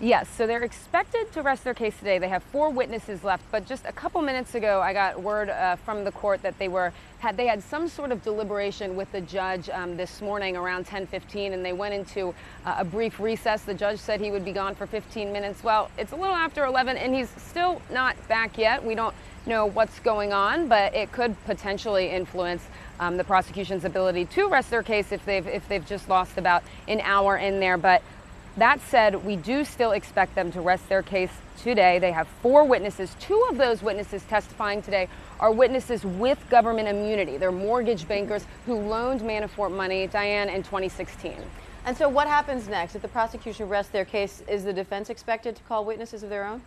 Yes, 0.00 0.28
so 0.28 0.46
they're 0.48 0.64
expected 0.64 1.30
to 1.32 1.42
rest 1.42 1.62
their 1.62 1.72
case 1.72 1.96
today. 1.96 2.18
They 2.18 2.28
have 2.28 2.42
four 2.42 2.68
witnesses 2.68 3.22
left, 3.22 3.44
but 3.52 3.64
just 3.64 3.86
a 3.86 3.92
couple 3.92 4.20
minutes 4.22 4.56
ago, 4.56 4.80
I 4.80 4.92
got 4.92 5.22
word 5.22 5.48
uh, 5.48 5.76
from 5.76 6.02
the 6.02 6.10
court 6.10 6.42
that 6.42 6.58
they 6.58 6.66
were 6.66 6.92
had 7.20 7.36
they 7.36 7.46
had 7.46 7.62
some 7.62 7.88
sort 7.88 8.10
of 8.10 8.22
deliberation 8.22 8.96
with 8.96 9.10
the 9.12 9.20
judge 9.20 9.70
um, 9.70 9.96
this 9.96 10.20
morning 10.20 10.56
around 10.56 10.84
10:15, 10.86 11.52
and 11.52 11.64
they 11.64 11.72
went 11.72 11.94
into 11.94 12.34
uh, 12.66 12.74
a 12.78 12.84
brief 12.84 13.20
recess. 13.20 13.62
The 13.62 13.72
judge 13.72 14.00
said 14.00 14.20
he 14.20 14.32
would 14.32 14.44
be 14.44 14.52
gone 14.52 14.74
for 14.74 14.86
15 14.86 15.32
minutes. 15.32 15.62
Well, 15.62 15.88
it's 15.96 16.10
a 16.10 16.16
little 16.16 16.34
after 16.34 16.64
11, 16.64 16.96
and 16.96 17.14
he's 17.14 17.30
still 17.38 17.80
not 17.90 18.16
back 18.26 18.58
yet. 18.58 18.84
We 18.84 18.96
don't 18.96 19.14
know 19.46 19.66
what's 19.66 20.00
going 20.00 20.32
on, 20.32 20.66
but 20.66 20.92
it 20.92 21.12
could 21.12 21.36
potentially 21.44 22.10
influence 22.10 22.64
um, 22.98 23.16
the 23.16 23.24
prosecution's 23.24 23.84
ability 23.84 24.24
to 24.26 24.48
rest 24.48 24.70
their 24.70 24.82
case 24.82 25.12
if 25.12 25.24
they've 25.24 25.46
if 25.46 25.68
they've 25.68 25.86
just 25.86 26.08
lost 26.08 26.36
about 26.36 26.64
an 26.88 27.00
hour 27.00 27.36
in 27.36 27.60
there, 27.60 27.78
but. 27.78 28.02
That 28.56 28.80
said, 28.80 29.24
we 29.24 29.34
do 29.34 29.64
still 29.64 29.90
expect 29.90 30.36
them 30.36 30.52
to 30.52 30.60
rest 30.60 30.88
their 30.88 31.02
case 31.02 31.30
today. 31.60 31.98
They 31.98 32.12
have 32.12 32.28
four 32.40 32.64
witnesses. 32.64 33.16
Two 33.18 33.44
of 33.50 33.56
those 33.56 33.82
witnesses 33.82 34.22
testifying 34.24 34.80
today 34.80 35.08
are 35.40 35.50
witnesses 35.50 36.04
with 36.04 36.38
government 36.50 36.86
immunity. 36.86 37.36
They're 37.36 37.50
mortgage 37.50 38.06
bankers 38.06 38.46
who 38.66 38.76
loaned 38.76 39.22
Manafort 39.22 39.72
money, 39.72 40.06
Diane, 40.06 40.48
in 40.48 40.62
2016. 40.62 41.34
And 41.86 41.96
so, 41.96 42.08
what 42.08 42.28
happens 42.28 42.68
next? 42.68 42.94
If 42.94 43.02
the 43.02 43.08
prosecution 43.08 43.68
rests 43.68 43.90
their 43.90 44.04
case, 44.04 44.42
is 44.48 44.64
the 44.64 44.72
defense 44.72 45.10
expected 45.10 45.56
to 45.56 45.62
call 45.64 45.84
witnesses 45.84 46.22
of 46.22 46.30
their 46.30 46.46
own? 46.46 46.62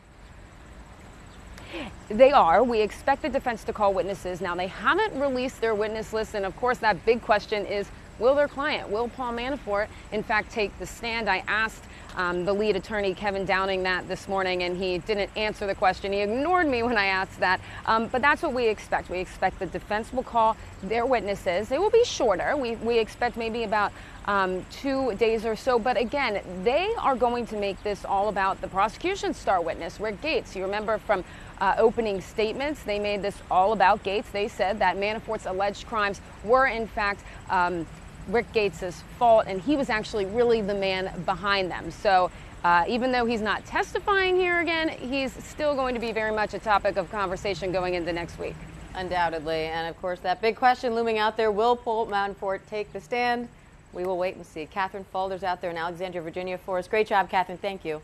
They 2.10 2.32
are. 2.32 2.64
We 2.64 2.82
expect 2.82 3.22
the 3.22 3.30
defense 3.30 3.64
to 3.66 3.74
call 3.74 3.94
witnesses. 3.94 4.42
Now, 4.42 4.56
they 4.56 4.68
haven't 4.68 5.20
released 5.20 5.60
their 5.60 5.74
witness 5.74 6.14
list, 6.14 6.36
and 6.36 6.46
of 6.46 6.56
course, 6.58 6.78
that 6.80 7.04
big 7.06 7.22
question 7.22 7.66
is 7.66 7.90
Will 8.20 8.36
their 8.36 8.48
client, 8.48 8.90
will 8.90 9.10
Paul 9.10 9.34
Manafort, 9.34 9.88
in 10.12 10.24
fact 10.24 10.52
take 10.52 10.78
the 10.80 10.86
stand? 10.86 11.30
I 11.30 11.44
asked 11.48 11.84
um, 12.16 12.46
the 12.46 12.54
lead 12.54 12.76
attorney, 12.76 13.14
Kevin 13.14 13.46
Downing, 13.46 13.84
that 13.84 14.08
this 14.08 14.28
morning, 14.28 14.64
and 14.64 14.76
he 14.76 14.98
didn't 14.98 15.30
answer 15.38 15.68
the 15.68 15.76
question. 15.76 16.12
He 16.12 16.22
ignored 16.22 16.68
me 16.68 16.82
when 16.82 16.98
I 16.98 17.06
asked 17.06 17.40
that. 17.40 17.62
Um, 17.86 18.08
but 18.08 18.24
that's 18.24 18.42
what 18.42 18.54
we 18.54 18.68
expect. 18.68 19.10
We 19.10 19.20
expect 19.20 19.60
the 19.60 19.68
defense 19.68 20.12
will 20.12 20.24
call 20.24 20.58
their 20.82 21.06
witnesses. 21.06 21.70
They 21.70 21.78
will 21.78 21.92
be 21.92 22.04
shorter. 22.04 22.58
We, 22.58 22.76
we 22.78 22.98
expect 22.98 23.38
maybe 23.38 23.64
about 23.64 23.92
um, 24.26 24.66
two 24.72 25.14
days 25.16 25.46
or 25.46 25.56
so. 25.56 25.78
But 25.78 25.96
again, 25.96 26.42
they 26.64 26.92
are 26.98 27.16
going 27.16 27.46
to 27.48 27.58
make 27.58 27.82
this 27.84 28.04
all 28.04 28.30
about 28.30 28.62
the 28.62 28.68
prosecution's 28.68 29.38
star 29.38 29.62
witness, 29.62 30.00
Rick 30.00 30.22
Gates. 30.22 30.56
You 30.56 30.64
remember 30.64 30.98
from 30.98 31.24
uh, 31.62 31.76
opening 31.78 32.22
statements, 32.22 32.82
they 32.82 32.98
made 32.98 33.22
this 33.22 33.38
all 33.50 33.74
about 33.74 34.02
Gates. 34.04 34.30
They 34.32 34.48
said 34.48 34.80
that 34.80 34.98
Manafort's 34.98 35.46
alleged 35.46 35.86
crimes 35.86 36.20
were, 36.44 36.66
in 36.66 36.88
fact, 36.88 37.22
um, 37.50 37.86
Rick 38.28 38.52
Gates' 38.54 39.04
fault, 39.18 39.46
and 39.48 39.62
he 39.62 39.76
was 39.76 39.90
actually 39.90 40.26
really 40.26 40.62
the 40.62 40.74
man 40.74 41.12
behind 41.26 41.72
them. 41.72 41.92
So 41.92 42.32
uh, 42.64 42.86
even 42.88 43.12
though 43.12 43.26
he's 43.26 43.42
not 43.42 43.66
testifying 43.66 44.36
here 44.36 44.60
again, 44.60 44.90
he's 44.90 45.32
still 45.44 45.76
going 45.76 45.94
to 45.94 46.02
be 46.02 46.12
very 46.12 46.32
much 46.32 46.54
a 46.54 46.60
topic 46.60 46.98
of 46.98 47.10
conversation 47.12 47.72
going 47.72 47.94
into 47.94 48.12
next 48.12 48.38
week. 48.40 48.56
Undoubtedly. 48.96 49.66
And 49.66 49.88
of 49.88 50.02
course, 50.02 50.20
that 50.22 50.42
big 50.42 50.56
question 50.56 50.96
looming 50.96 51.18
out 51.18 51.38
there 51.38 51.52
will 51.52 51.76
Paul 51.76 52.08
Manafort 52.08 52.62
take 52.70 52.92
the 52.94 53.00
stand? 53.00 53.48
We 53.94 54.06
will 54.06 54.18
wait 54.18 54.36
and 54.36 54.46
see. 54.46 54.66
Catherine 54.66 55.06
Faulders 55.14 55.44
out 55.44 55.62
there 55.62 55.72
in 55.72 55.78
Alexandria, 55.78 56.22
Virginia 56.22 56.58
for 56.58 56.78
us. 56.78 56.88
Great 56.88 57.08
job, 57.08 57.30
Catherine. 57.30 57.58
Thank 57.58 57.86
you. 57.86 58.02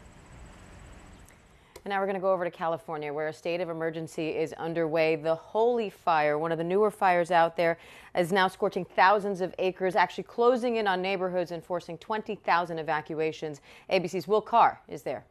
And 1.86 1.92
now 1.92 2.00
we're 2.00 2.06
going 2.06 2.16
to 2.16 2.22
go 2.22 2.32
over 2.32 2.46
to 2.46 2.52
California, 2.52 3.12
where 3.12 3.28
a 3.28 3.34
state 3.34 3.60
of 3.60 3.70
emergency 3.70 4.30
is 4.30 4.54
underway. 4.54 5.18
The 5.18 5.36
Holy 5.36 5.90
Fire, 5.90 6.38
one 6.38 6.54
of 6.54 6.58
the 6.58 6.64
newer 6.64 6.90
fires 6.90 7.30
out 7.30 7.58
there, 7.58 7.78
is 8.16 8.32
now 8.32 8.48
scorching 8.48 8.86
thousands 8.86 9.42
of 9.42 9.54
acres, 9.60 9.96
actually 9.98 10.24
closing 10.24 10.78
in 10.78 10.88
on 10.88 11.02
neighborhoods 11.02 11.52
and 11.52 11.62
forcing 11.62 11.98
20,000 11.98 12.80
evacuations. 12.80 13.60
ABC's 13.90 14.30
Will 14.30 14.42
Carr 14.42 14.80
is 14.88 15.02
there. 15.02 15.26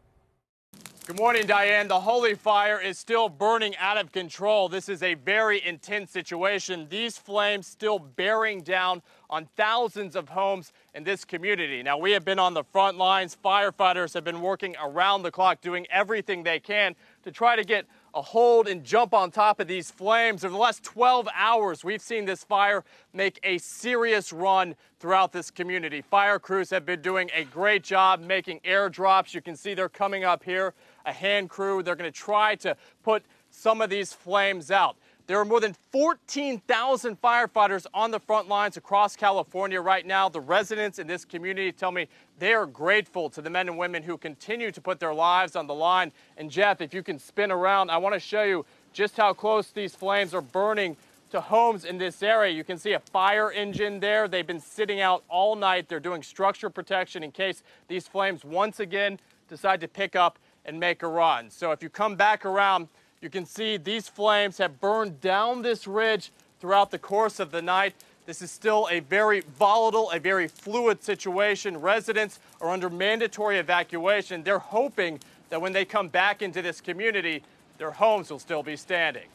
Good 1.05 1.19
morning, 1.19 1.49
Diane. 1.49 1.89
The 1.89 1.99
holy 1.99 2.37
fire 2.37 2.81
is 2.81 2.97
still 2.97 3.29
burning 3.29 3.77
out 3.79 3.99
of 3.99 4.13
control. 4.13 4.69
This 4.69 4.89
is 4.89 5.03
a 5.03 5.15
very 5.15 5.61
intense 5.67 6.13
situation. 6.13 6.87
These 6.89 7.19
flames 7.19 7.67
still 7.67 7.99
bearing 7.99 8.63
down 8.63 9.03
on 9.29 9.49
thousands 9.57 10.15
of 10.15 10.29
homes 10.29 10.73
in 10.95 11.03
this 11.03 11.25
community. 11.25 11.83
Now, 11.83 11.99
we 11.99 12.13
have 12.13 12.25
been 12.25 12.39
on 12.39 12.55
the 12.55 12.63
front 12.63 12.99
lines. 12.99 13.37
Firefighters 13.45 14.15
have 14.15 14.23
been 14.23 14.41
working 14.41 14.77
around 14.81 15.23
the 15.23 15.33
clock, 15.33 15.61
doing 15.61 15.89
everything 15.91 16.45
they 16.45 16.61
can 16.61 16.95
to 17.25 17.33
try 17.33 17.57
to 17.57 17.65
get 17.65 17.87
a 18.15 18.23
hold 18.23 18.69
and 18.69 18.85
jump 18.85 19.15
on 19.15 19.31
top 19.31 19.59
of 19.59 19.67
these 19.67 19.91
flames. 19.91 20.45
Over 20.45 20.53
the 20.53 20.59
last 20.59 20.85
12 20.85 21.29
hours, 21.35 21.83
we've 21.83 22.03
seen 22.03 22.27
this 22.27 22.45
fire 22.45 22.85
make 23.13 23.41
a 23.43 23.59
serious 23.59 24.33
run 24.33 24.77
throughout 25.01 25.33
this 25.33 25.51
community. 25.51 26.03
Fire 26.03 26.39
crews 26.39 26.71
have 26.71 26.85
been 26.85 27.01
doing 27.01 27.31
a 27.35 27.45
great 27.45 27.83
job 27.83 28.21
making 28.21 28.61
airdrops. 28.61 29.35
You 29.35 29.41
can 29.41 29.57
see 29.57 29.75
they're 29.75 29.89
coming 29.89 30.25
up 30.25 30.45
here 30.45 30.75
a 31.05 31.13
hand 31.13 31.51
crew. 31.51 31.83
They're 31.83 31.97
going 31.97 32.11
to 32.11 32.19
try 32.19 32.55
to 32.57 32.77
put 33.03 33.25
some 33.51 33.81
of 33.81 33.91
these 33.91 34.13
flames 34.13 34.71
out. 34.71 34.97
There 35.27 35.39
are 35.39 35.45
more 35.45 35.61
than 35.61 35.75
14,000 35.93 37.21
firefighters 37.23 37.87
on 37.95 38.11
the 38.11 38.19
front 38.19 38.49
lines 38.49 38.77
across 38.77 39.15
California 39.15 39.81
right 39.81 40.05
now. 40.05 40.29
The 40.29 40.41
residents 40.41 40.99
in 40.99 41.07
this 41.07 41.25
community 41.25 41.71
tell 41.71 41.93
me 41.93 42.09
they 42.39 42.53
are 42.55 42.67
grateful 42.67 43.31
to 43.31 43.41
the 43.41 43.49
men 43.49 43.69
and 43.69 43.79
women 43.79 44.03
who 44.03 44.19
continue 44.19 44.73
to 44.73 44.81
put 44.81 44.99
their 44.99 45.15
lives 45.15 45.55
on 45.55 45.69
the 45.69 45.75
line. 45.75 46.11
And 46.37 46.51
Jeff, 46.51 46.81
if 46.81 46.93
you 46.93 47.03
can 47.03 47.19
spin 47.19 47.53
around, 47.53 47.91
I 47.91 47.99
want 47.99 48.15
to 48.15 48.21
show 48.21 48.43
you 48.43 48.67
just 48.93 49.17
how 49.17 49.33
close 49.33 49.71
these 49.71 49.95
flames 49.95 50.35
are 50.35 50.43
burning 50.43 50.97
to 51.31 51.41
homes 51.41 51.85
in 51.85 51.99
this 51.99 52.23
area. 52.23 52.53
You 52.53 52.65
can 52.65 52.77
see 52.77 52.93
a 52.93 53.01
fire 53.01 53.51
engine 53.51 54.01
there. 54.01 54.29
They've 54.29 54.47
been 54.47 54.61
sitting 54.61 55.01
out 55.01 55.25
all 55.29 55.57
night. 55.57 55.89
They're 55.89 56.01
doing 56.01 56.23
structure 56.23 56.69
protection 56.69 57.23
in 57.23 57.31
case 57.31 57.63
these 57.89 58.07
flames 58.07 58.45
once 58.45 58.81
again 58.81 59.19
decide 59.49 59.81
to 59.81 59.89
pick 59.89 60.17
up 60.17 60.39
and 60.65 60.79
make 60.79 61.03
a 61.03 61.09
run. 61.09 61.51
So 61.51 61.73
if 61.73 61.83
you 61.83 61.89
come 61.89 62.17
back 62.17 62.45
around, 62.45 62.89
you 63.21 63.31
can 63.31 63.47
see 63.47 63.77
these 63.77 64.09
flames 64.09 64.59
have 64.59 64.81
burned 64.81 65.21
down 65.21 65.63
this 65.63 65.87
ridge 65.87 66.33
throughout 66.61 66.91
the 66.91 66.99
course 66.99 67.41
of 67.41 67.51
the 67.51 67.63
night. 67.63 67.95
This 68.27 68.43
is 68.43 68.51
still 68.51 68.89
a 68.91 69.01
very 69.01 69.41
volatile, 69.41 70.11
a 70.13 70.19
very 70.21 70.47
fluid 70.47 71.03
situation. 71.03 71.81
Residents 71.81 72.39
are 72.61 72.71
under 72.71 72.89
mandatory 72.89 73.59
evacuation. 73.59 74.43
They're 74.43 74.59
hoping 74.59 75.19
that 75.51 75.61
when 75.61 75.73
they 75.73 75.85
come 75.85 76.09
back 76.09 76.41
into 76.41 76.63
this 76.63 76.81
community, 76.81 77.43
their 77.79 77.91
homes 77.91 78.31
will 78.31 78.39
still 78.39 78.63
be 78.63 78.77
standing. 78.77 79.27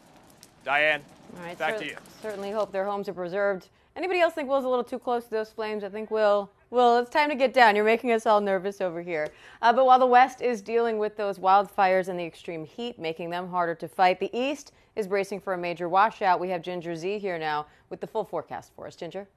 Diane, 0.63 1.01
All 1.37 1.43
right, 1.43 1.57
back 1.57 1.77
to 1.79 1.85
you. 1.85 1.97
Certainly 2.21 2.51
hope 2.51 2.71
their 2.71 2.85
homes 2.85 3.09
are 3.09 3.13
preserved. 3.13 3.67
Anybody 3.95 4.19
else 4.19 4.33
think 4.33 4.49
Will's 4.49 4.65
a 4.65 4.69
little 4.69 4.83
too 4.83 4.99
close 4.99 5.25
to 5.25 5.31
those 5.31 5.49
flames? 5.49 5.83
I 5.83 5.89
think 5.89 6.11
Will. 6.11 6.49
Will, 6.69 6.97
it's 6.97 7.09
time 7.09 7.29
to 7.29 7.35
get 7.35 7.53
down. 7.53 7.77
You're 7.77 7.85
making 7.85 8.11
us 8.11 8.25
all 8.25 8.41
nervous 8.41 8.81
over 8.81 9.01
here. 9.01 9.29
Uh, 9.61 9.71
but 9.71 9.85
while 9.85 9.99
the 9.99 10.05
West 10.05 10.41
is 10.41 10.61
dealing 10.61 10.97
with 10.97 11.15
those 11.15 11.39
wildfires 11.39 12.09
and 12.09 12.19
the 12.19 12.25
extreme 12.25 12.65
heat, 12.65 12.99
making 12.99 13.29
them 13.29 13.47
harder 13.49 13.73
to 13.75 13.87
fight, 13.87 14.19
the 14.19 14.37
East 14.37 14.73
is 14.97 15.07
bracing 15.07 15.39
for 15.39 15.53
a 15.53 15.57
major 15.57 15.87
washout. 15.87 16.41
We 16.41 16.49
have 16.49 16.61
Ginger 16.61 16.93
Zee 16.93 17.19
here 17.19 17.39
now 17.39 17.67
with 17.89 18.01
the 18.01 18.07
full 18.07 18.25
forecast 18.25 18.73
for 18.75 18.85
us. 18.85 18.97
Ginger? 18.97 19.29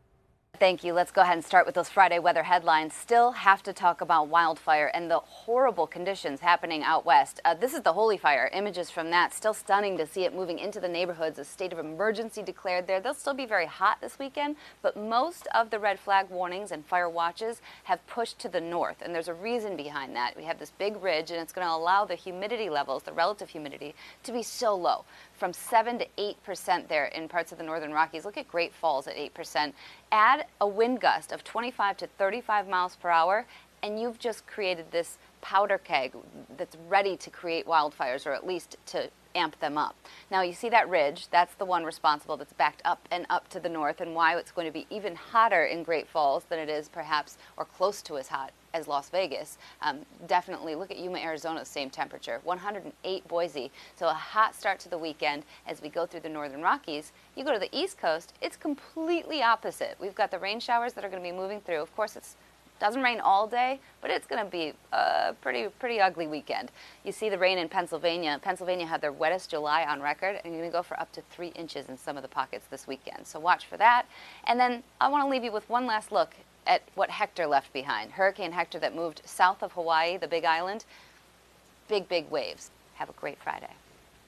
Thank 0.59 0.85
you. 0.85 0.93
Let's 0.93 1.11
go 1.11 1.23
ahead 1.23 1.37
and 1.37 1.45
start 1.45 1.65
with 1.65 1.75
those 1.75 1.89
Friday 1.89 2.19
weather 2.19 2.43
headlines. 2.43 2.93
Still 2.93 3.33
have 3.33 3.63
to 3.63 3.73
talk 3.73 4.03
about 4.03 4.29
wildfire 4.29 4.91
and 4.93 5.11
the 5.11 5.21
horrible 5.21 5.87
conditions 5.87 6.41
happening 6.41 6.83
out 6.83 7.07
west. 7.07 7.41
Uh, 7.47 7.55
this 7.55 7.73
is 7.73 7.81
the 7.81 7.95
Holy 7.95 8.19
Fire. 8.19 8.51
Images 8.53 8.91
from 8.91 9.11
that. 9.11 9.33
Still 9.33 9.55
stunning 9.55 9.97
to 9.97 10.07
see 10.07 10.25
it 10.25 10.35
moving 10.35 10.59
into 10.59 10.79
the 10.79 10.89
neighborhoods. 10.89 11.39
A 11.39 11.47
state 11.47 11.73
of 11.73 11.79
emergency 11.79 12.43
declared 12.43 12.87
there. 12.87 13.01
They'll 13.01 13.15
still 13.15 13.33
be 13.33 13.47
very 13.47 13.65
hot 13.65 14.03
this 14.03 14.19
weekend, 14.19 14.57
but 14.83 14.99
most 14.99 15.49
of 15.55 15.71
the 15.71 15.79
red 15.79 15.99
flag 15.99 16.29
warnings 16.29 16.73
and 16.73 16.85
fire 16.85 17.09
watches 17.09 17.63
have 17.85 18.07
pushed 18.07 18.39
to 18.41 18.51
the 18.51 18.61
north. 18.61 19.01
And 19.01 19.15
there's 19.15 19.29
a 19.29 19.35
reason 19.35 19.79
behind 19.79 20.15
that. 20.17 20.37
We 20.37 20.45
have 20.45 20.59
this 20.59 20.73
big 20.77 21.03
ridge, 21.03 21.31
and 21.31 21.41
it's 21.41 21.55
going 21.55 21.67
to 21.67 21.73
allow 21.73 22.05
the 22.05 22.17
humidity 22.17 22.69
levels, 22.69 23.05
the 23.05 23.13
relative 23.15 23.49
humidity, 23.49 23.95
to 24.25 24.33
be 24.33 24.43
so 24.43 24.77
low 24.77 25.07
from 25.41 25.55
7 25.55 25.99
to 25.99 26.07
8% 26.19 26.87
there 26.87 27.07
in 27.07 27.27
parts 27.27 27.51
of 27.51 27.57
the 27.57 27.65
northern 27.65 27.93
Rockies. 27.93 28.27
Look 28.27 28.37
at 28.37 28.47
Great 28.47 28.75
Falls 28.75 29.09
at 29.09 29.17
8%. 29.17 29.73
Add 30.13 30.45
a 30.61 30.69
wind 30.69 31.01
gust 31.01 31.33
of 31.33 31.43
25 31.43 31.97
to 31.97 32.07
35 32.19 32.69
miles 32.69 32.97
per 32.97 33.09
hour, 33.09 33.47
and 33.83 33.99
you've 33.99 34.19
just 34.19 34.47
created 34.47 34.91
this 34.91 35.17
powder 35.41 35.79
keg 35.79 36.13
that's 36.59 36.77
ready 36.87 37.17
to 37.17 37.31
create 37.31 37.67
wildfires 37.67 38.27
or 38.27 38.35
at 38.35 38.47
least 38.47 38.77
to 38.85 39.09
amp 39.35 39.59
them 39.61 39.79
up. 39.79 39.97
Now 40.31 40.43
you 40.43 40.53
see 40.53 40.69
that 40.69 40.91
ridge, 40.91 41.29
that's 41.31 41.55
the 41.55 41.65
one 41.65 41.85
responsible 41.85 42.37
that's 42.37 42.53
backed 42.53 42.83
up 42.85 43.09
and 43.11 43.25
up 43.31 43.49
to 43.49 43.61
the 43.61 43.69
north 43.71 44.03
and 44.03 44.15
why 44.15 44.37
it's 44.37 44.53
going 44.53 44.67
to 44.67 44.73
be 44.73 44.87
even 44.91 45.15
hotter 45.15 45.65
in 45.65 45.85
Great 45.85 46.07
Falls 46.07 46.45
than 46.51 46.59
it 46.59 46.69
is 46.69 46.91
perhaps 46.91 47.39
or 47.57 47.65
close 47.65 48.03
to 48.03 48.19
as 48.19 48.29
hot 48.29 48.53
as 48.75 48.89
Las 48.89 49.09
Vegas. 49.11 49.59
Um, 49.83 50.01
definitely 50.27 50.75
look 50.75 50.91
at 50.91 50.99
Yuma, 50.99 51.19
Arizona, 51.19 51.65
same 51.65 51.91
temperature. 51.91 52.41
108 52.45 53.29
Boise. 53.29 53.71
So 53.97 54.09
a 54.09 54.15
hot 54.15 54.55
start 54.55 54.79
to 54.81 54.89
the 54.89 54.99
weekend 54.99 55.45
as 55.67 55.83
we 55.83 55.89
go 55.89 56.07
through 56.07 56.21
the 56.21 56.29
northern 56.29 56.63
Rockies. 56.63 57.13
You 57.37 57.45
go 57.45 57.53
to 57.53 57.59
the 57.59 57.75
East 57.77 57.99
Coast, 57.99 58.35
it's 58.41 58.57
completely 58.57 59.43
opposite. 59.43 59.97
We've 60.01 60.15
got 60.15 60.31
the 60.31 60.39
rain 60.39 60.61
showers 60.61 60.93
that 60.95 61.05
are 61.05 61.09
going 61.09 61.23
to 61.23 61.29
be 61.29 61.37
moving 61.37 61.61
through. 61.61 61.81
Of 61.81 61.95
course, 61.95 62.17
it's 62.17 62.37
doesn't 62.81 63.03
rain 63.03 63.21
all 63.21 63.47
day, 63.47 63.79
but 64.01 64.11
it's 64.11 64.27
going 64.27 64.43
to 64.43 64.51
be 64.51 64.73
a 64.93 65.35
pretty 65.43 65.69
pretty 65.79 66.01
ugly 66.01 66.27
weekend. 66.27 66.73
You 67.05 67.13
see 67.13 67.29
the 67.29 67.39
rain 67.39 67.59
in 67.59 67.69
Pennsylvania. 67.69 68.41
Pennsylvania 68.43 68.87
had 68.87 69.03
their 69.03 69.13
wettest 69.13 69.51
July 69.51 69.85
on 69.85 70.01
record, 70.01 70.41
and 70.43 70.53
you're 70.53 70.63
going 70.63 70.73
to 70.73 70.77
go 70.77 70.83
for 70.83 70.99
up 70.99 71.13
to 71.13 71.23
three 71.31 71.49
inches 71.49 71.89
in 71.89 71.97
some 71.99 72.17
of 72.17 72.23
the 72.23 72.29
pockets 72.29 72.67
this 72.71 72.87
weekend. 72.87 73.27
So 73.27 73.39
watch 73.39 73.67
for 73.67 73.77
that. 73.77 74.07
And 74.45 74.59
then 74.59 74.83
I 75.01 75.09
want 75.09 75.25
to 75.25 75.31
leave 75.31 75.45
you 75.45 75.53
with 75.53 75.69
one 75.69 75.87
last 75.87 76.11
look 76.11 76.35
at 76.71 76.83
what 76.95 77.11
Hector 77.11 77.49
left 77.49 77.73
behind. 77.73 78.13
Hurricane 78.13 78.53
Hector 78.53 78.79
that 78.79 78.95
moved 78.95 79.23
south 79.25 79.61
of 79.65 79.73
Hawaii, 79.73 80.17
the 80.17 80.29
Big 80.29 80.45
Island. 80.45 80.85
Big 81.89 82.09
big 82.09 82.31
waves. 82.31 82.71
Have 82.95 83.11
a 83.11 83.13
great 83.15 83.39
Friday. 83.43 83.75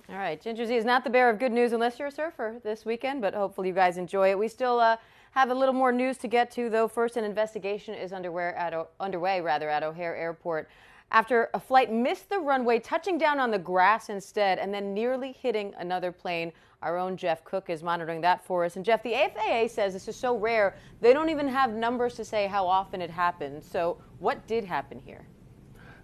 All 0.08 0.16
right, 0.16 0.42
Ginger 0.42 0.66
Zee 0.66 0.74
is 0.74 0.84
not 0.84 1.04
the 1.04 1.10
bearer 1.10 1.30
of 1.30 1.38
good 1.38 1.52
news 1.52 1.72
unless 1.72 2.00
you're 2.00 2.08
a 2.08 2.12
surfer 2.12 2.56
this 2.64 2.84
weekend, 2.84 3.20
but 3.20 3.32
hopefully 3.32 3.68
you 3.68 3.74
guys 3.74 3.96
enjoy 3.96 4.30
it. 4.30 4.38
We 4.38 4.48
still 4.48 4.80
uh, 4.80 4.96
have 5.30 5.50
a 5.50 5.54
little 5.54 5.72
more 5.72 5.92
news 5.92 6.18
to 6.18 6.28
get 6.28 6.50
to, 6.52 6.68
though. 6.68 6.88
First, 6.88 7.16
an 7.16 7.22
investigation 7.22 7.94
is 7.94 8.12
underway 8.12 8.52
at, 8.56 8.74
underway 8.98 9.40
rather 9.40 9.70
at 9.70 9.84
O'Hare 9.84 10.16
Airport 10.16 10.68
after 11.12 11.50
a 11.52 11.60
flight 11.60 11.92
missed 11.92 12.30
the 12.30 12.38
runway, 12.38 12.78
touching 12.78 13.18
down 13.18 13.38
on 13.38 13.50
the 13.50 13.58
grass 13.58 14.08
instead, 14.08 14.58
and 14.58 14.72
then 14.72 14.92
nearly 14.94 15.32
hitting 15.32 15.74
another 15.78 16.10
plane. 16.10 16.52
Our 16.80 16.98
own 16.98 17.16
Jeff 17.16 17.44
Cook 17.44 17.70
is 17.70 17.82
monitoring 17.82 18.20
that 18.22 18.44
for 18.44 18.64
us. 18.64 18.76
And 18.76 18.84
Jeff, 18.84 19.02
the 19.02 19.12
FAA 19.12 19.68
says 19.68 19.92
this 19.92 20.08
is 20.08 20.16
so 20.16 20.36
rare 20.36 20.74
they 21.00 21.12
don't 21.12 21.28
even 21.28 21.46
have 21.46 21.72
numbers 21.72 22.14
to 22.14 22.24
say 22.24 22.48
how 22.48 22.66
often 22.66 23.00
it 23.00 23.10
happened. 23.10 23.62
So, 23.62 23.98
what 24.18 24.44
did 24.48 24.64
happen 24.64 24.98
here? 24.98 25.24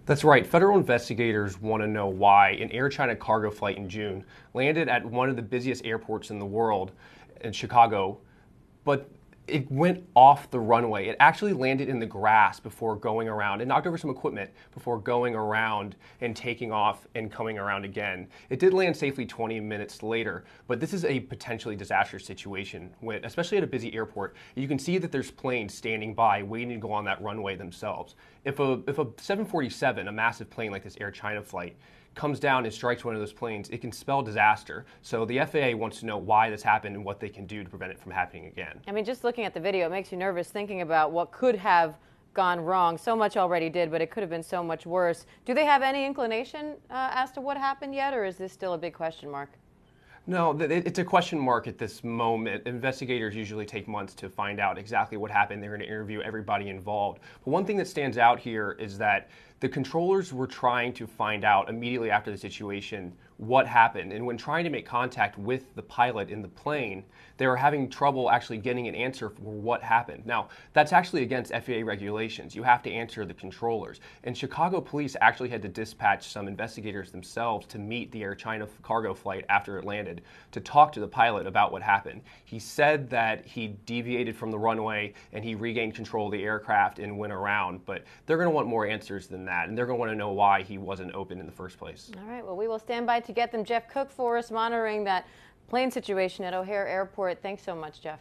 That's 0.05 0.23
right. 0.23 0.47
Federal 0.47 0.77
investigators 0.77 1.59
want 1.59 1.83
to 1.83 1.87
know 1.87 2.07
why 2.07 2.51
an 2.51 2.71
Air 2.71 2.87
China 2.87 3.15
cargo 3.15 3.51
flight 3.51 3.77
in 3.77 3.89
June 3.89 4.23
landed 4.53 4.87
at 4.87 5.05
one 5.05 5.29
of 5.29 5.35
the 5.35 5.41
busiest 5.41 5.85
airports 5.85 6.29
in 6.29 6.39
the 6.39 6.45
world 6.45 6.93
in 7.41 7.51
Chicago, 7.51 8.19
but 8.85 9.09
it 9.49 9.71
went 9.71 10.03
off 10.15 10.49
the 10.51 10.59
runway. 10.59 11.07
It 11.07 11.17
actually 11.19 11.53
landed 11.53 11.89
in 11.89 11.99
the 11.99 12.05
grass 12.05 12.59
before 12.59 12.95
going 12.95 13.27
around. 13.27 13.61
It 13.61 13.67
knocked 13.67 13.87
over 13.87 13.97
some 13.97 14.09
equipment 14.09 14.51
before 14.73 14.99
going 14.99 15.35
around 15.35 15.95
and 16.21 16.35
taking 16.35 16.71
off 16.71 17.07
and 17.15 17.31
coming 17.31 17.57
around 17.57 17.85
again. 17.85 18.27
It 18.49 18.59
did 18.59 18.73
land 18.73 18.95
safely 18.95 19.25
20 19.25 19.59
minutes 19.59 20.03
later, 20.03 20.45
but 20.67 20.79
this 20.79 20.93
is 20.93 21.05
a 21.05 21.19
potentially 21.21 21.75
disastrous 21.75 22.25
situation, 22.25 22.91
when, 22.99 23.23
especially 23.25 23.57
at 23.57 23.63
a 23.63 23.67
busy 23.67 23.93
airport. 23.93 24.35
You 24.55 24.67
can 24.67 24.79
see 24.79 24.97
that 24.97 25.11
there's 25.11 25.31
planes 25.31 25.73
standing 25.73 26.13
by 26.13 26.43
waiting 26.43 26.69
to 26.69 26.77
go 26.77 26.91
on 26.91 27.05
that 27.05 27.21
runway 27.21 27.55
themselves. 27.55 28.15
If 28.45 28.59
a, 28.59 28.81
if 28.87 28.99
a 28.99 29.07
747, 29.17 30.07
a 30.07 30.11
massive 30.11 30.49
plane 30.49 30.71
like 30.71 30.83
this 30.83 30.97
Air 30.99 31.11
China 31.11 31.41
flight, 31.41 31.77
comes 32.19 32.37
down 32.37 32.65
and 32.65 32.73
strikes 32.73 33.05
one 33.05 33.15
of 33.15 33.21
those 33.21 33.31
planes, 33.31 33.69
it 33.69 33.79
can 33.79 33.93
spell 33.93 34.21
disaster. 34.21 34.85
So 35.01 35.23
the 35.23 35.39
FAA 35.39 35.73
wants 35.73 36.01
to 36.01 36.05
know 36.05 36.17
why 36.17 36.49
this 36.49 36.61
happened 36.61 36.97
and 36.97 37.05
what 37.05 37.21
they 37.21 37.29
can 37.29 37.45
do 37.45 37.63
to 37.63 37.69
prevent 37.69 37.93
it 37.93 37.97
from 37.97 38.11
happening 38.11 38.47
again. 38.47 38.81
I 38.89 38.91
mean, 38.91 39.05
just 39.05 39.23
looking 39.23 39.45
at 39.45 39.53
the 39.53 39.59
video, 39.61 39.85
it 39.85 39.89
makes 39.89 40.11
you 40.11 40.17
nervous 40.17 40.49
thinking 40.49 40.81
about 40.81 41.13
what 41.13 41.31
could 41.31 41.55
have 41.55 41.95
gone 42.33 42.59
wrong. 42.59 42.97
So 42.97 43.15
much 43.15 43.37
already 43.37 43.69
did, 43.69 43.89
but 43.89 44.01
it 44.01 44.11
could 44.11 44.21
have 44.21 44.29
been 44.29 44.43
so 44.43 44.61
much 44.61 44.85
worse. 44.85 45.25
Do 45.45 45.53
they 45.53 45.63
have 45.63 45.81
any 45.81 46.05
inclination 46.05 46.75
uh, 46.89 47.11
as 47.13 47.31
to 47.31 47.41
what 47.41 47.55
happened 47.55 47.95
yet, 47.95 48.13
or 48.13 48.25
is 48.25 48.35
this 48.35 48.51
still 48.51 48.73
a 48.73 48.77
big 48.77 48.93
question 48.93 49.31
mark? 49.31 49.51
No, 50.27 50.55
it's 50.59 50.99
a 50.99 51.03
question 51.03 51.39
mark 51.39 51.67
at 51.67 51.79
this 51.79 52.03
moment. 52.03 52.67
Investigators 52.67 53.33
usually 53.33 53.65
take 53.65 53.87
months 53.87 54.13
to 54.15 54.29
find 54.29 54.59
out 54.59 54.77
exactly 54.77 55.17
what 55.17 55.31
happened. 55.31 55.63
They're 55.63 55.71
going 55.71 55.79
to 55.79 55.87
interview 55.87 56.21
everybody 56.21 56.69
involved. 56.69 57.21
But 57.43 57.49
one 57.49 57.65
thing 57.65 57.77
that 57.77 57.87
stands 57.87 58.19
out 58.19 58.39
here 58.39 58.75
is 58.77 58.97
that 58.99 59.29
the 59.59 59.69
controllers 59.69 60.33
were 60.33 60.47
trying 60.47 60.93
to 60.93 61.07
find 61.07 61.43
out 61.43 61.69
immediately 61.69 62.11
after 62.11 62.31
the 62.31 62.37
situation 62.37 63.13
what 63.39 63.65
happened. 63.65 64.11
And 64.11 64.25
when 64.25 64.35
trying 64.35 64.65
to 64.65 64.69
make 64.69 64.85
contact 64.85 65.37
with 65.37 65.73
the 65.73 65.81
pilot 65.81 66.29
in 66.29 66.41
the 66.41 66.49
plane, 66.49 67.05
they 67.37 67.47
were 67.47 67.55
having 67.55 67.89
trouble 67.89 68.29
actually 68.29 68.57
getting 68.57 68.89
an 68.89 68.95
answer 68.95 69.29
for 69.29 69.41
what 69.41 69.81
happened. 69.81 70.25
Now, 70.25 70.49
that's 70.73 70.91
actually 70.91 71.23
against 71.23 71.53
FAA 71.53 71.85
regulations. 71.85 72.53
You 72.53 72.63
have 72.63 72.83
to 72.83 72.91
answer 72.91 73.25
the 73.25 73.33
controllers. 73.33 74.01
And 74.25 74.37
Chicago 74.37 74.81
police 74.81 75.15
actually 75.21 75.47
had 75.47 75.61
to 75.61 75.69
dispatch 75.69 76.27
some 76.27 76.49
investigators 76.49 77.11
themselves 77.11 77.65
to 77.67 77.79
meet 77.79 78.11
the 78.11 78.23
Air 78.23 78.35
China 78.35 78.67
cargo 78.83 79.13
flight 79.13 79.45
after 79.47 79.77
it 79.77 79.85
landed 79.85 80.21
to 80.51 80.59
talk 80.59 80.91
to 80.91 80.99
the 80.99 81.07
pilot 81.07 81.47
about 81.47 81.71
what 81.71 81.81
happened. 81.81 82.21
He 82.43 82.59
said 82.59 83.09
that 83.09 83.45
he 83.45 83.77
deviated 83.85 84.35
from 84.35 84.51
the 84.51 84.59
runway 84.59 85.13
and 85.31 85.45
he 85.45 85.55
regained 85.55 85.95
control 85.95 86.25
of 86.25 86.33
the 86.33 86.43
aircraft 86.43 86.99
and 86.99 87.17
went 87.17 87.31
around, 87.31 87.85
but 87.85 88.03
they're 88.25 88.35
going 88.35 88.47
to 88.47 88.55
want 88.55 88.67
more 88.67 88.85
answers 88.85 89.27
than 89.27 89.45
that, 89.45 89.48
and 89.49 89.77
they're 89.77 89.85
going 89.85 89.97
to 89.97 89.99
want 89.99 90.11
to 90.11 90.15
know 90.15 90.31
why 90.31 90.61
he 90.61 90.77
wasn't 90.77 91.13
open 91.13 91.39
in 91.39 91.45
the 91.45 91.51
first 91.51 91.77
place. 91.77 92.11
All 92.17 92.29
right, 92.29 92.45
well, 92.45 92.55
we 92.55 92.67
will 92.67 92.79
stand 92.79 93.07
by 93.07 93.19
to 93.19 93.31
get 93.31 93.51
them. 93.51 93.63
Jeff 93.63 93.89
Cook 93.89 94.11
for 94.11 94.37
us, 94.37 94.51
monitoring 94.51 95.03
that 95.05 95.25
plane 95.67 95.91
situation 95.91 96.45
at 96.45 96.53
O'Hare 96.53 96.87
Airport. 96.87 97.41
Thanks 97.41 97.63
so 97.63 97.75
much, 97.75 98.01
Jeff. 98.01 98.19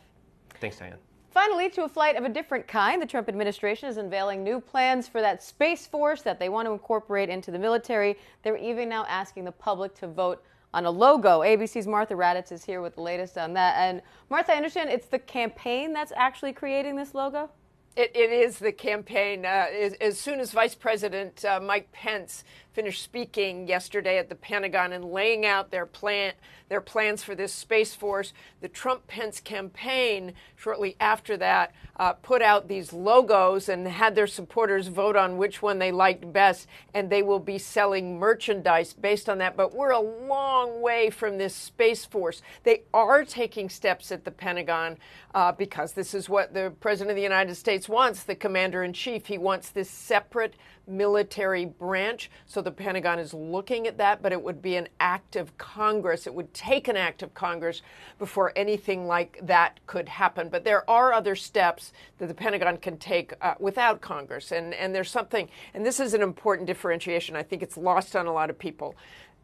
Thanks, 0.60 0.78
Diane. 0.78 0.98
Finally, 1.30 1.70
to 1.70 1.84
a 1.84 1.88
flight 1.88 2.16
of 2.16 2.24
a 2.24 2.28
different 2.28 2.66
kind, 2.66 3.00
the 3.00 3.06
Trump 3.06 3.28
administration 3.28 3.88
is 3.88 3.96
unveiling 3.96 4.42
new 4.42 4.60
plans 4.60 5.06
for 5.06 5.20
that 5.20 5.42
Space 5.42 5.86
Force 5.86 6.22
that 6.22 6.38
they 6.38 6.48
want 6.48 6.66
to 6.66 6.72
incorporate 6.72 7.28
into 7.28 7.50
the 7.50 7.58
military. 7.58 8.16
They're 8.42 8.56
even 8.56 8.88
now 8.88 9.04
asking 9.08 9.44
the 9.44 9.52
public 9.52 9.94
to 9.96 10.08
vote 10.08 10.42
on 10.74 10.86
a 10.86 10.90
logo. 10.90 11.40
ABC's 11.40 11.86
Martha 11.86 12.14
Raddatz 12.14 12.50
is 12.50 12.64
here 12.64 12.80
with 12.80 12.94
the 12.94 13.02
latest 13.02 13.38
on 13.38 13.52
that. 13.54 13.76
And 13.76 14.02
Martha, 14.30 14.52
I 14.52 14.56
understand 14.56 14.90
it's 14.90 15.06
the 15.06 15.18
campaign 15.18 15.92
that's 15.92 16.12
actually 16.16 16.52
creating 16.52 16.96
this 16.96 17.14
logo? 17.14 17.50
It, 17.98 18.12
it 18.14 18.30
is 18.30 18.60
the 18.60 18.70
campaign. 18.70 19.44
Uh, 19.44 19.66
as, 19.76 19.92
as, 19.94 20.20
soon 20.20 20.38
as 20.38 20.52
Vice 20.52 20.76
President 20.76 21.44
uh, 21.44 21.58
Mike 21.58 21.90
Pence 21.90 22.44
finished 22.72 23.02
speaking 23.02 23.66
yesterday 23.66 24.18
at 24.18 24.28
the 24.28 24.34
Pentagon 24.34 24.92
and 24.92 25.04
laying 25.04 25.44
out 25.44 25.70
their 25.70 25.86
plan, 25.86 26.32
their 26.68 26.80
plans 26.80 27.22
for 27.22 27.34
this 27.34 27.52
space 27.52 27.94
force. 27.94 28.32
The 28.60 28.68
Trump-Pence 28.68 29.40
campaign, 29.40 30.34
shortly 30.54 30.96
after 31.00 31.36
that, 31.38 31.72
uh, 31.96 32.12
put 32.12 32.42
out 32.42 32.68
these 32.68 32.92
logos 32.92 33.68
and 33.68 33.86
had 33.88 34.14
their 34.14 34.26
supporters 34.26 34.88
vote 34.88 35.16
on 35.16 35.38
which 35.38 35.60
one 35.60 35.78
they 35.78 35.90
liked 35.90 36.32
best, 36.32 36.68
and 36.94 37.10
they 37.10 37.22
will 37.22 37.40
be 37.40 37.58
selling 37.58 38.18
merchandise 38.18 38.92
based 38.92 39.28
on 39.28 39.38
that. 39.38 39.56
But 39.56 39.74
we're 39.74 39.90
a 39.90 40.00
long 40.00 40.80
way 40.80 41.10
from 41.10 41.38
this 41.38 41.54
space 41.54 42.04
force. 42.04 42.42
They 42.62 42.82
are 42.94 43.24
taking 43.24 43.68
steps 43.68 44.12
at 44.12 44.24
the 44.24 44.30
Pentagon 44.30 44.98
uh, 45.34 45.52
because 45.52 45.92
this 45.92 46.14
is 46.14 46.28
what 46.28 46.54
the 46.54 46.72
President 46.80 47.10
of 47.10 47.16
the 47.16 47.22
United 47.22 47.54
States 47.56 47.88
wants, 47.88 48.22
the 48.22 48.34
Commander 48.34 48.84
in 48.84 48.92
Chief. 48.92 49.26
He 49.26 49.38
wants 49.38 49.70
this 49.70 49.90
separate 49.90 50.54
military 50.86 51.66
branch. 51.66 52.30
So 52.46 52.62
the 52.68 52.72
Pentagon 52.72 53.18
is 53.18 53.32
looking 53.32 53.86
at 53.86 53.96
that, 53.96 54.20
but 54.20 54.30
it 54.30 54.42
would 54.42 54.60
be 54.60 54.76
an 54.76 54.88
act 55.00 55.36
of 55.36 55.56
Congress. 55.56 56.26
It 56.26 56.34
would 56.34 56.52
take 56.52 56.86
an 56.86 56.98
act 56.98 57.22
of 57.22 57.32
Congress 57.32 57.80
before 58.18 58.52
anything 58.56 59.06
like 59.06 59.40
that 59.42 59.80
could 59.86 60.06
happen. 60.06 60.50
But 60.50 60.64
there 60.64 60.88
are 60.88 61.14
other 61.14 61.34
steps 61.34 61.94
that 62.18 62.26
the 62.26 62.34
Pentagon 62.34 62.76
can 62.76 62.98
take 62.98 63.32
uh, 63.40 63.54
without 63.58 64.02
Congress. 64.02 64.52
And, 64.52 64.74
and 64.74 64.94
there's 64.94 65.10
something, 65.10 65.48
and 65.72 65.86
this 65.86 65.98
is 65.98 66.12
an 66.12 66.20
important 66.20 66.66
differentiation. 66.66 67.36
I 67.36 67.42
think 67.42 67.62
it's 67.62 67.78
lost 67.78 68.14
on 68.14 68.26
a 68.26 68.32
lot 68.34 68.50
of 68.50 68.58
people. 68.58 68.94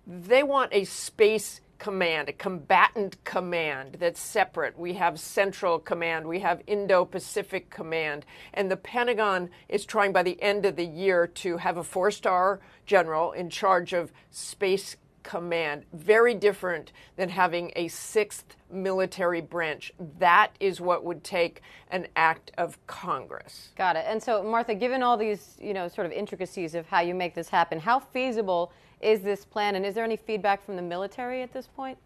They 0.07 0.43
want 0.43 0.75
a 0.75 0.85
space 0.85 1.63
command, 1.79 2.29
a 2.29 2.33
combatant 2.33 3.23
command 3.25 3.97
that's 3.99 4.21
separate. 4.21 4.79
We 4.79 4.95
have 4.95 5.19
Central 5.21 5.79
Command, 5.79 6.27
we 6.27 6.41
have 6.41 6.63
Indo 6.67 7.05
Pacific 7.05 7.71
Command, 7.71 8.25
and 8.53 8.71
the 8.71 8.77
Pentagon 8.77 9.51
is 9.69 9.85
trying 9.85 10.13
by 10.13 10.23
the 10.23 10.41
end 10.43 10.65
of 10.67 10.77
the 10.77 10.85
year 10.85 11.27
to 11.27 11.57
have 11.59 11.77
a 11.77 11.85
four 11.85 12.11
star 12.11 12.61
general 12.87 13.33
in 13.33 13.51
charge 13.51 13.93
of 13.93 14.13
Space 14.31 14.97
Command. 15.23 15.85
Very 15.93 16.35
different 16.35 16.93
than 17.17 17.31
having 17.31 17.73
a 17.77 17.89
sixth 17.89 18.57
military 18.71 19.41
branch. 19.41 19.93
That 20.19 20.53
is 20.61 20.81
what 20.81 21.05
would 21.05 21.25
take 21.25 21.63
an 21.91 22.07
act 22.15 22.53
of 22.59 22.79
Congress. 22.87 23.71
Got 23.77 23.97
it. 23.97 24.05
And 24.07 24.23
so, 24.23 24.43
Martha, 24.43 24.75
given 24.75 25.03
all 25.03 25.17
these, 25.17 25.57
you 25.61 25.73
know, 25.75 25.89
sort 25.89 26.07
of 26.07 26.13
intricacies 26.13 26.75
of 26.75 26.87
how 26.87 27.01
you 27.01 27.15
make 27.15 27.35
this 27.35 27.49
happen, 27.49 27.81
how 27.81 27.99
feasible 27.99 28.73
is 29.05 29.21
this 29.21 29.45
plan, 29.45 29.75
and 29.75 29.85
is 29.85 29.95
there 29.95 30.05
any 30.05 30.17
feedback 30.17 30.65
from 30.65 30.77
the 30.77 30.83
military 30.83 31.43
at 31.43 31.53
this 31.53 31.67
point? 31.67 31.99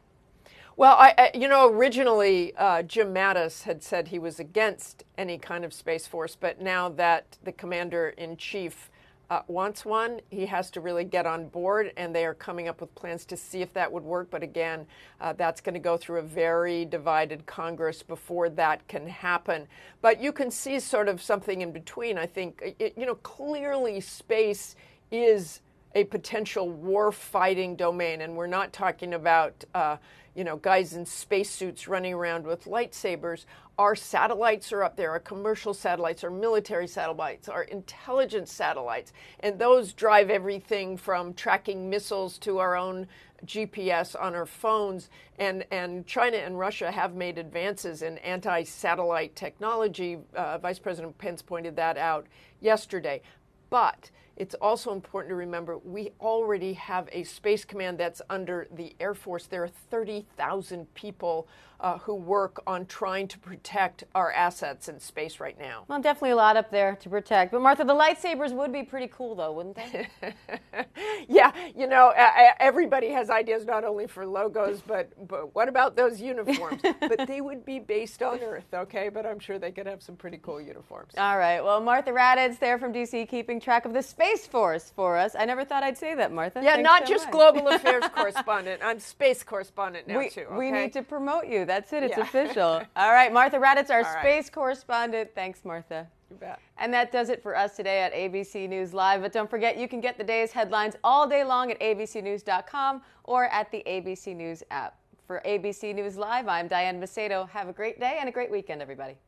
Well, 0.77 0.97
I, 0.97 1.33
you 1.35 1.49
know, 1.49 1.69
originally 1.69 2.55
uh, 2.57 2.83
Jim 2.83 3.13
Mattis 3.13 3.65
had 3.65 3.83
said 3.83 4.09
he 4.09 4.21
was 4.21 4.39
against 4.39 5.03
any 5.17 5.37
kind 5.37 5.65
of 5.65 5.73
space 5.73 6.07
force, 6.07 6.37
but 6.37 6.61
now 6.61 6.89
that 6.91 7.37
the 7.43 7.51
commander 7.51 8.11
in 8.11 8.37
chief 8.37 8.89
uh, 9.31 9.43
wants 9.49 9.85
one, 9.85 10.21
he 10.31 10.47
has 10.47 10.71
to 10.71 10.81
really 10.81 11.05
get 11.05 11.27
on 11.27 11.49
board, 11.49 11.93
and 11.97 12.15
they 12.15 12.25
are 12.25 12.33
coming 12.33 12.69
up 12.69 12.81
with 12.81 12.95
plans 12.95 13.25
to 13.27 13.37
see 13.37 13.61
if 13.61 13.73
that 13.75 13.91
would 13.91 14.05
work. 14.05 14.31
But 14.31 14.43
again, 14.43 14.87
uh, 15.21 15.33
that's 15.33 15.61
going 15.61 15.75
to 15.75 15.81
go 15.81 15.97
through 15.97 16.21
a 16.21 16.23
very 16.23 16.85
divided 16.85 17.45
Congress 17.45 18.03
before 18.03 18.49
that 18.51 18.87
can 18.89 19.07
happen. 19.07 19.67
But 20.01 20.23
you 20.23 20.33
can 20.33 20.51
see 20.51 20.81
sort 20.81 21.09
of 21.09 21.21
something 21.21 21.61
in 21.61 21.73
between. 21.73 22.17
I 22.17 22.27
think, 22.27 22.77
it, 22.79 22.95
you 22.97 23.05
know, 23.05 23.17
clearly 23.17 24.01
space 24.01 24.77
is 25.11 25.61
a 25.99 26.05
potential 26.05 26.71
war 26.71 27.11
fighting 27.11 27.75
domain. 27.75 28.21
And 28.21 28.37
we're 28.37 28.47
not 28.47 28.73
talking 28.73 29.15
about, 29.15 29.65
uh, 29.75 29.97
you 30.37 30.45
know, 30.45 30.57
guys 30.57 30.95
in 30.95 31.05
spacesuits 31.05 31.89
running 31.89 32.15
around 32.15 32.47
with 32.47 32.67
lightsabers. 32.67 33.47
Our 33.79 33.97
satellites 33.97 34.73
are 34.73 34.85
up 34.85 34.97
there, 34.97 35.11
our 35.11 35.19
commercial 35.19 35.75
satellites, 35.75 36.23
our 36.23 36.31
military 36.31 36.87
satellites, 36.87 37.49
our 37.49 37.65
intelligence 37.65 38.53
satellites. 38.53 39.13
And 39.41 39.59
those 39.59 39.93
drive 39.93 40.31
everything 40.31 40.97
from 40.97 41.35
tracking 41.35 41.91
missiles 41.91 42.39
to 42.39 42.59
our 42.59 42.77
own 42.77 43.09
GPS 43.45 44.15
on 44.21 44.37
our 44.37 44.47
phones. 44.47 45.11
And, 45.41 45.65
and 45.73 46.07
China 46.07 46.37
and 46.37 46.57
Russia 46.57 46.93
have 46.93 47.15
made 47.17 47.39
advances 47.39 48.03
in 48.03 48.19
anti 48.19 48.63
satellite 48.63 49.35
technology. 49.35 50.19
Uh, 50.37 50.59
Vice 50.59 50.79
President 50.79 51.19
Pence 51.19 51.43
pointed 51.43 51.75
that 51.75 51.99
out 51.99 52.29
yesterday. 52.61 53.21
But 53.69 54.11
it's 54.39 54.55
also 54.55 54.93
important 54.93 55.31
to 55.31 55.35
remember 55.35 55.79
we 55.79 56.13
already 56.21 56.73
have 56.75 57.09
a 57.13 57.25
space 57.25 57.65
command 57.65 57.99
that's 57.99 58.23
under 58.31 58.69
the 58.77 58.95
Air 59.01 59.15
Force. 59.15 59.47
There 59.47 59.65
are 59.65 59.69
30,000 59.69 60.95
people 60.95 61.49
uh, 61.81 61.99
who 61.99 62.15
work 62.15 62.61
on 62.67 62.87
trying 62.87 63.29
to 63.29 63.39
protect 63.39 64.05
our 64.15 64.33
assets 64.33 64.89
in 64.89 64.99
space 64.99 65.39
right 65.39 65.59
now. 65.59 65.85
Well, 65.89 66.01
definitely 66.01 66.31
a 66.31 66.37
lot 66.37 66.57
up 66.57 66.71
there 66.71 66.97
to 66.97 67.09
protect. 67.09 67.53
But 67.53 67.63
Martha, 67.63 67.85
the 67.85 67.95
lightsabers 67.95 68.53
would 68.53 68.73
be 68.73 68.83
pretty 68.83 69.09
cool, 69.09 69.35
though, 69.37 69.53
wouldn't 69.53 69.77
they? 69.77 70.09
yeah, 71.29 71.53
you 71.77 71.87
know, 71.87 72.13
everybody 72.59 73.09
has 73.11 73.31
ideas 73.31 73.65
not 73.65 73.85
only 73.85 74.07
for 74.07 74.27
logos, 74.27 74.83
but 74.87 75.13
but 75.29 75.55
what 75.55 75.69
about 75.69 75.97
those 75.97 76.21
uniforms? 76.21 76.83
but 77.01 77.27
they 77.27 77.41
would 77.41 77.65
be 77.65 77.79
based 77.79 78.23
on 78.23 78.41
Earth, 78.41 78.67
okay? 78.75 79.09
But 79.09 79.27
I'm 79.27 79.39
sure 79.39 79.59
they 79.59 79.71
could 79.71 79.87
have 79.87 80.03
some 80.03 80.17
pretty 80.17 80.39
cool 80.43 80.61
uniforms. 80.61 81.15
All 81.17 81.39
right. 81.39 81.61
Well, 81.63 81.81
Martha 81.81 82.11
Raddatz 82.11 82.59
there 82.59 82.79
from 82.79 82.93
DC, 82.93 83.29
keeping 83.29 83.61
track 83.61 83.85
of 83.85 83.93
the 83.93 84.03
Space 84.03 84.47
Force 84.47 84.93
for 84.95 85.17
us. 85.17 85.37
I 85.39 85.45
never 85.45 85.65
thought 85.65 85.83
I'd 85.83 85.99
say 85.99 86.15
that, 86.15 86.33
Martha. 86.33 86.61
Yeah, 86.63 86.75
Thanks 86.75 86.85
not 86.85 87.07
so 87.07 87.15
just 87.15 87.27
much. 87.27 87.33
global 87.33 87.69
affairs 87.69 88.05
correspondent. 88.15 88.83
I'm 88.83 88.99
space 88.99 89.43
correspondent 89.43 90.09
now 90.09 90.19
we, 90.19 90.29
too. 90.29 90.43
Okay? 90.43 90.57
We 90.57 90.71
need 90.71 90.93
to 90.95 91.03
promote 91.03 91.47
you. 91.47 91.65
That's 91.69 91.93
it. 91.93 92.03
It's 92.03 92.17
Yeah. 92.17 92.25
official. 92.25 92.83
All 92.97 93.13
right, 93.13 93.33
Martha 93.33 93.59
Raddatz, 93.59 93.91
our 93.91 94.03
right. 94.03 94.21
space 94.21 94.51
correspondent. 94.51 95.31
Thanks, 95.35 95.65
Martha. 95.65 96.09
You 96.31 96.37
bet. 96.37 96.59
And 96.79 96.93
that 96.93 97.13
does 97.13 97.29
it 97.29 97.43
for 97.43 97.57
us 97.57 97.77
today 97.77 98.01
at 98.01 98.13
ABC 98.13 98.67
News 98.69 98.93
Live. 98.93 99.23
But 99.23 99.33
don't 99.33 99.49
forget, 99.49 99.77
you 99.79 99.87
can 99.89 100.01
get 100.01 100.19
the 100.19 100.25
day's 100.25 100.53
headlines 100.53 100.97
all 101.05 101.27
day 101.29 101.45
long 101.45 101.71
at 101.71 101.79
abcnews.com 101.81 103.03
or 103.25 103.45
at 103.47 103.71
the 103.71 103.83
ABC 103.87 104.35
News 104.35 104.63
app. 104.71 104.97
For 105.27 105.43
ABC 105.45 105.95
News 105.95 106.17
Live, 106.17 106.49
I'm 106.49 106.69
Diane 106.69 106.99
Macedo. 107.01 107.49
Have 107.51 107.69
a 107.69 107.73
great 107.73 108.01
day 108.01 108.17
and 108.19 108.31
a 108.31 108.33
great 108.33 108.51
weekend, 108.51 108.81
everybody. 108.81 109.19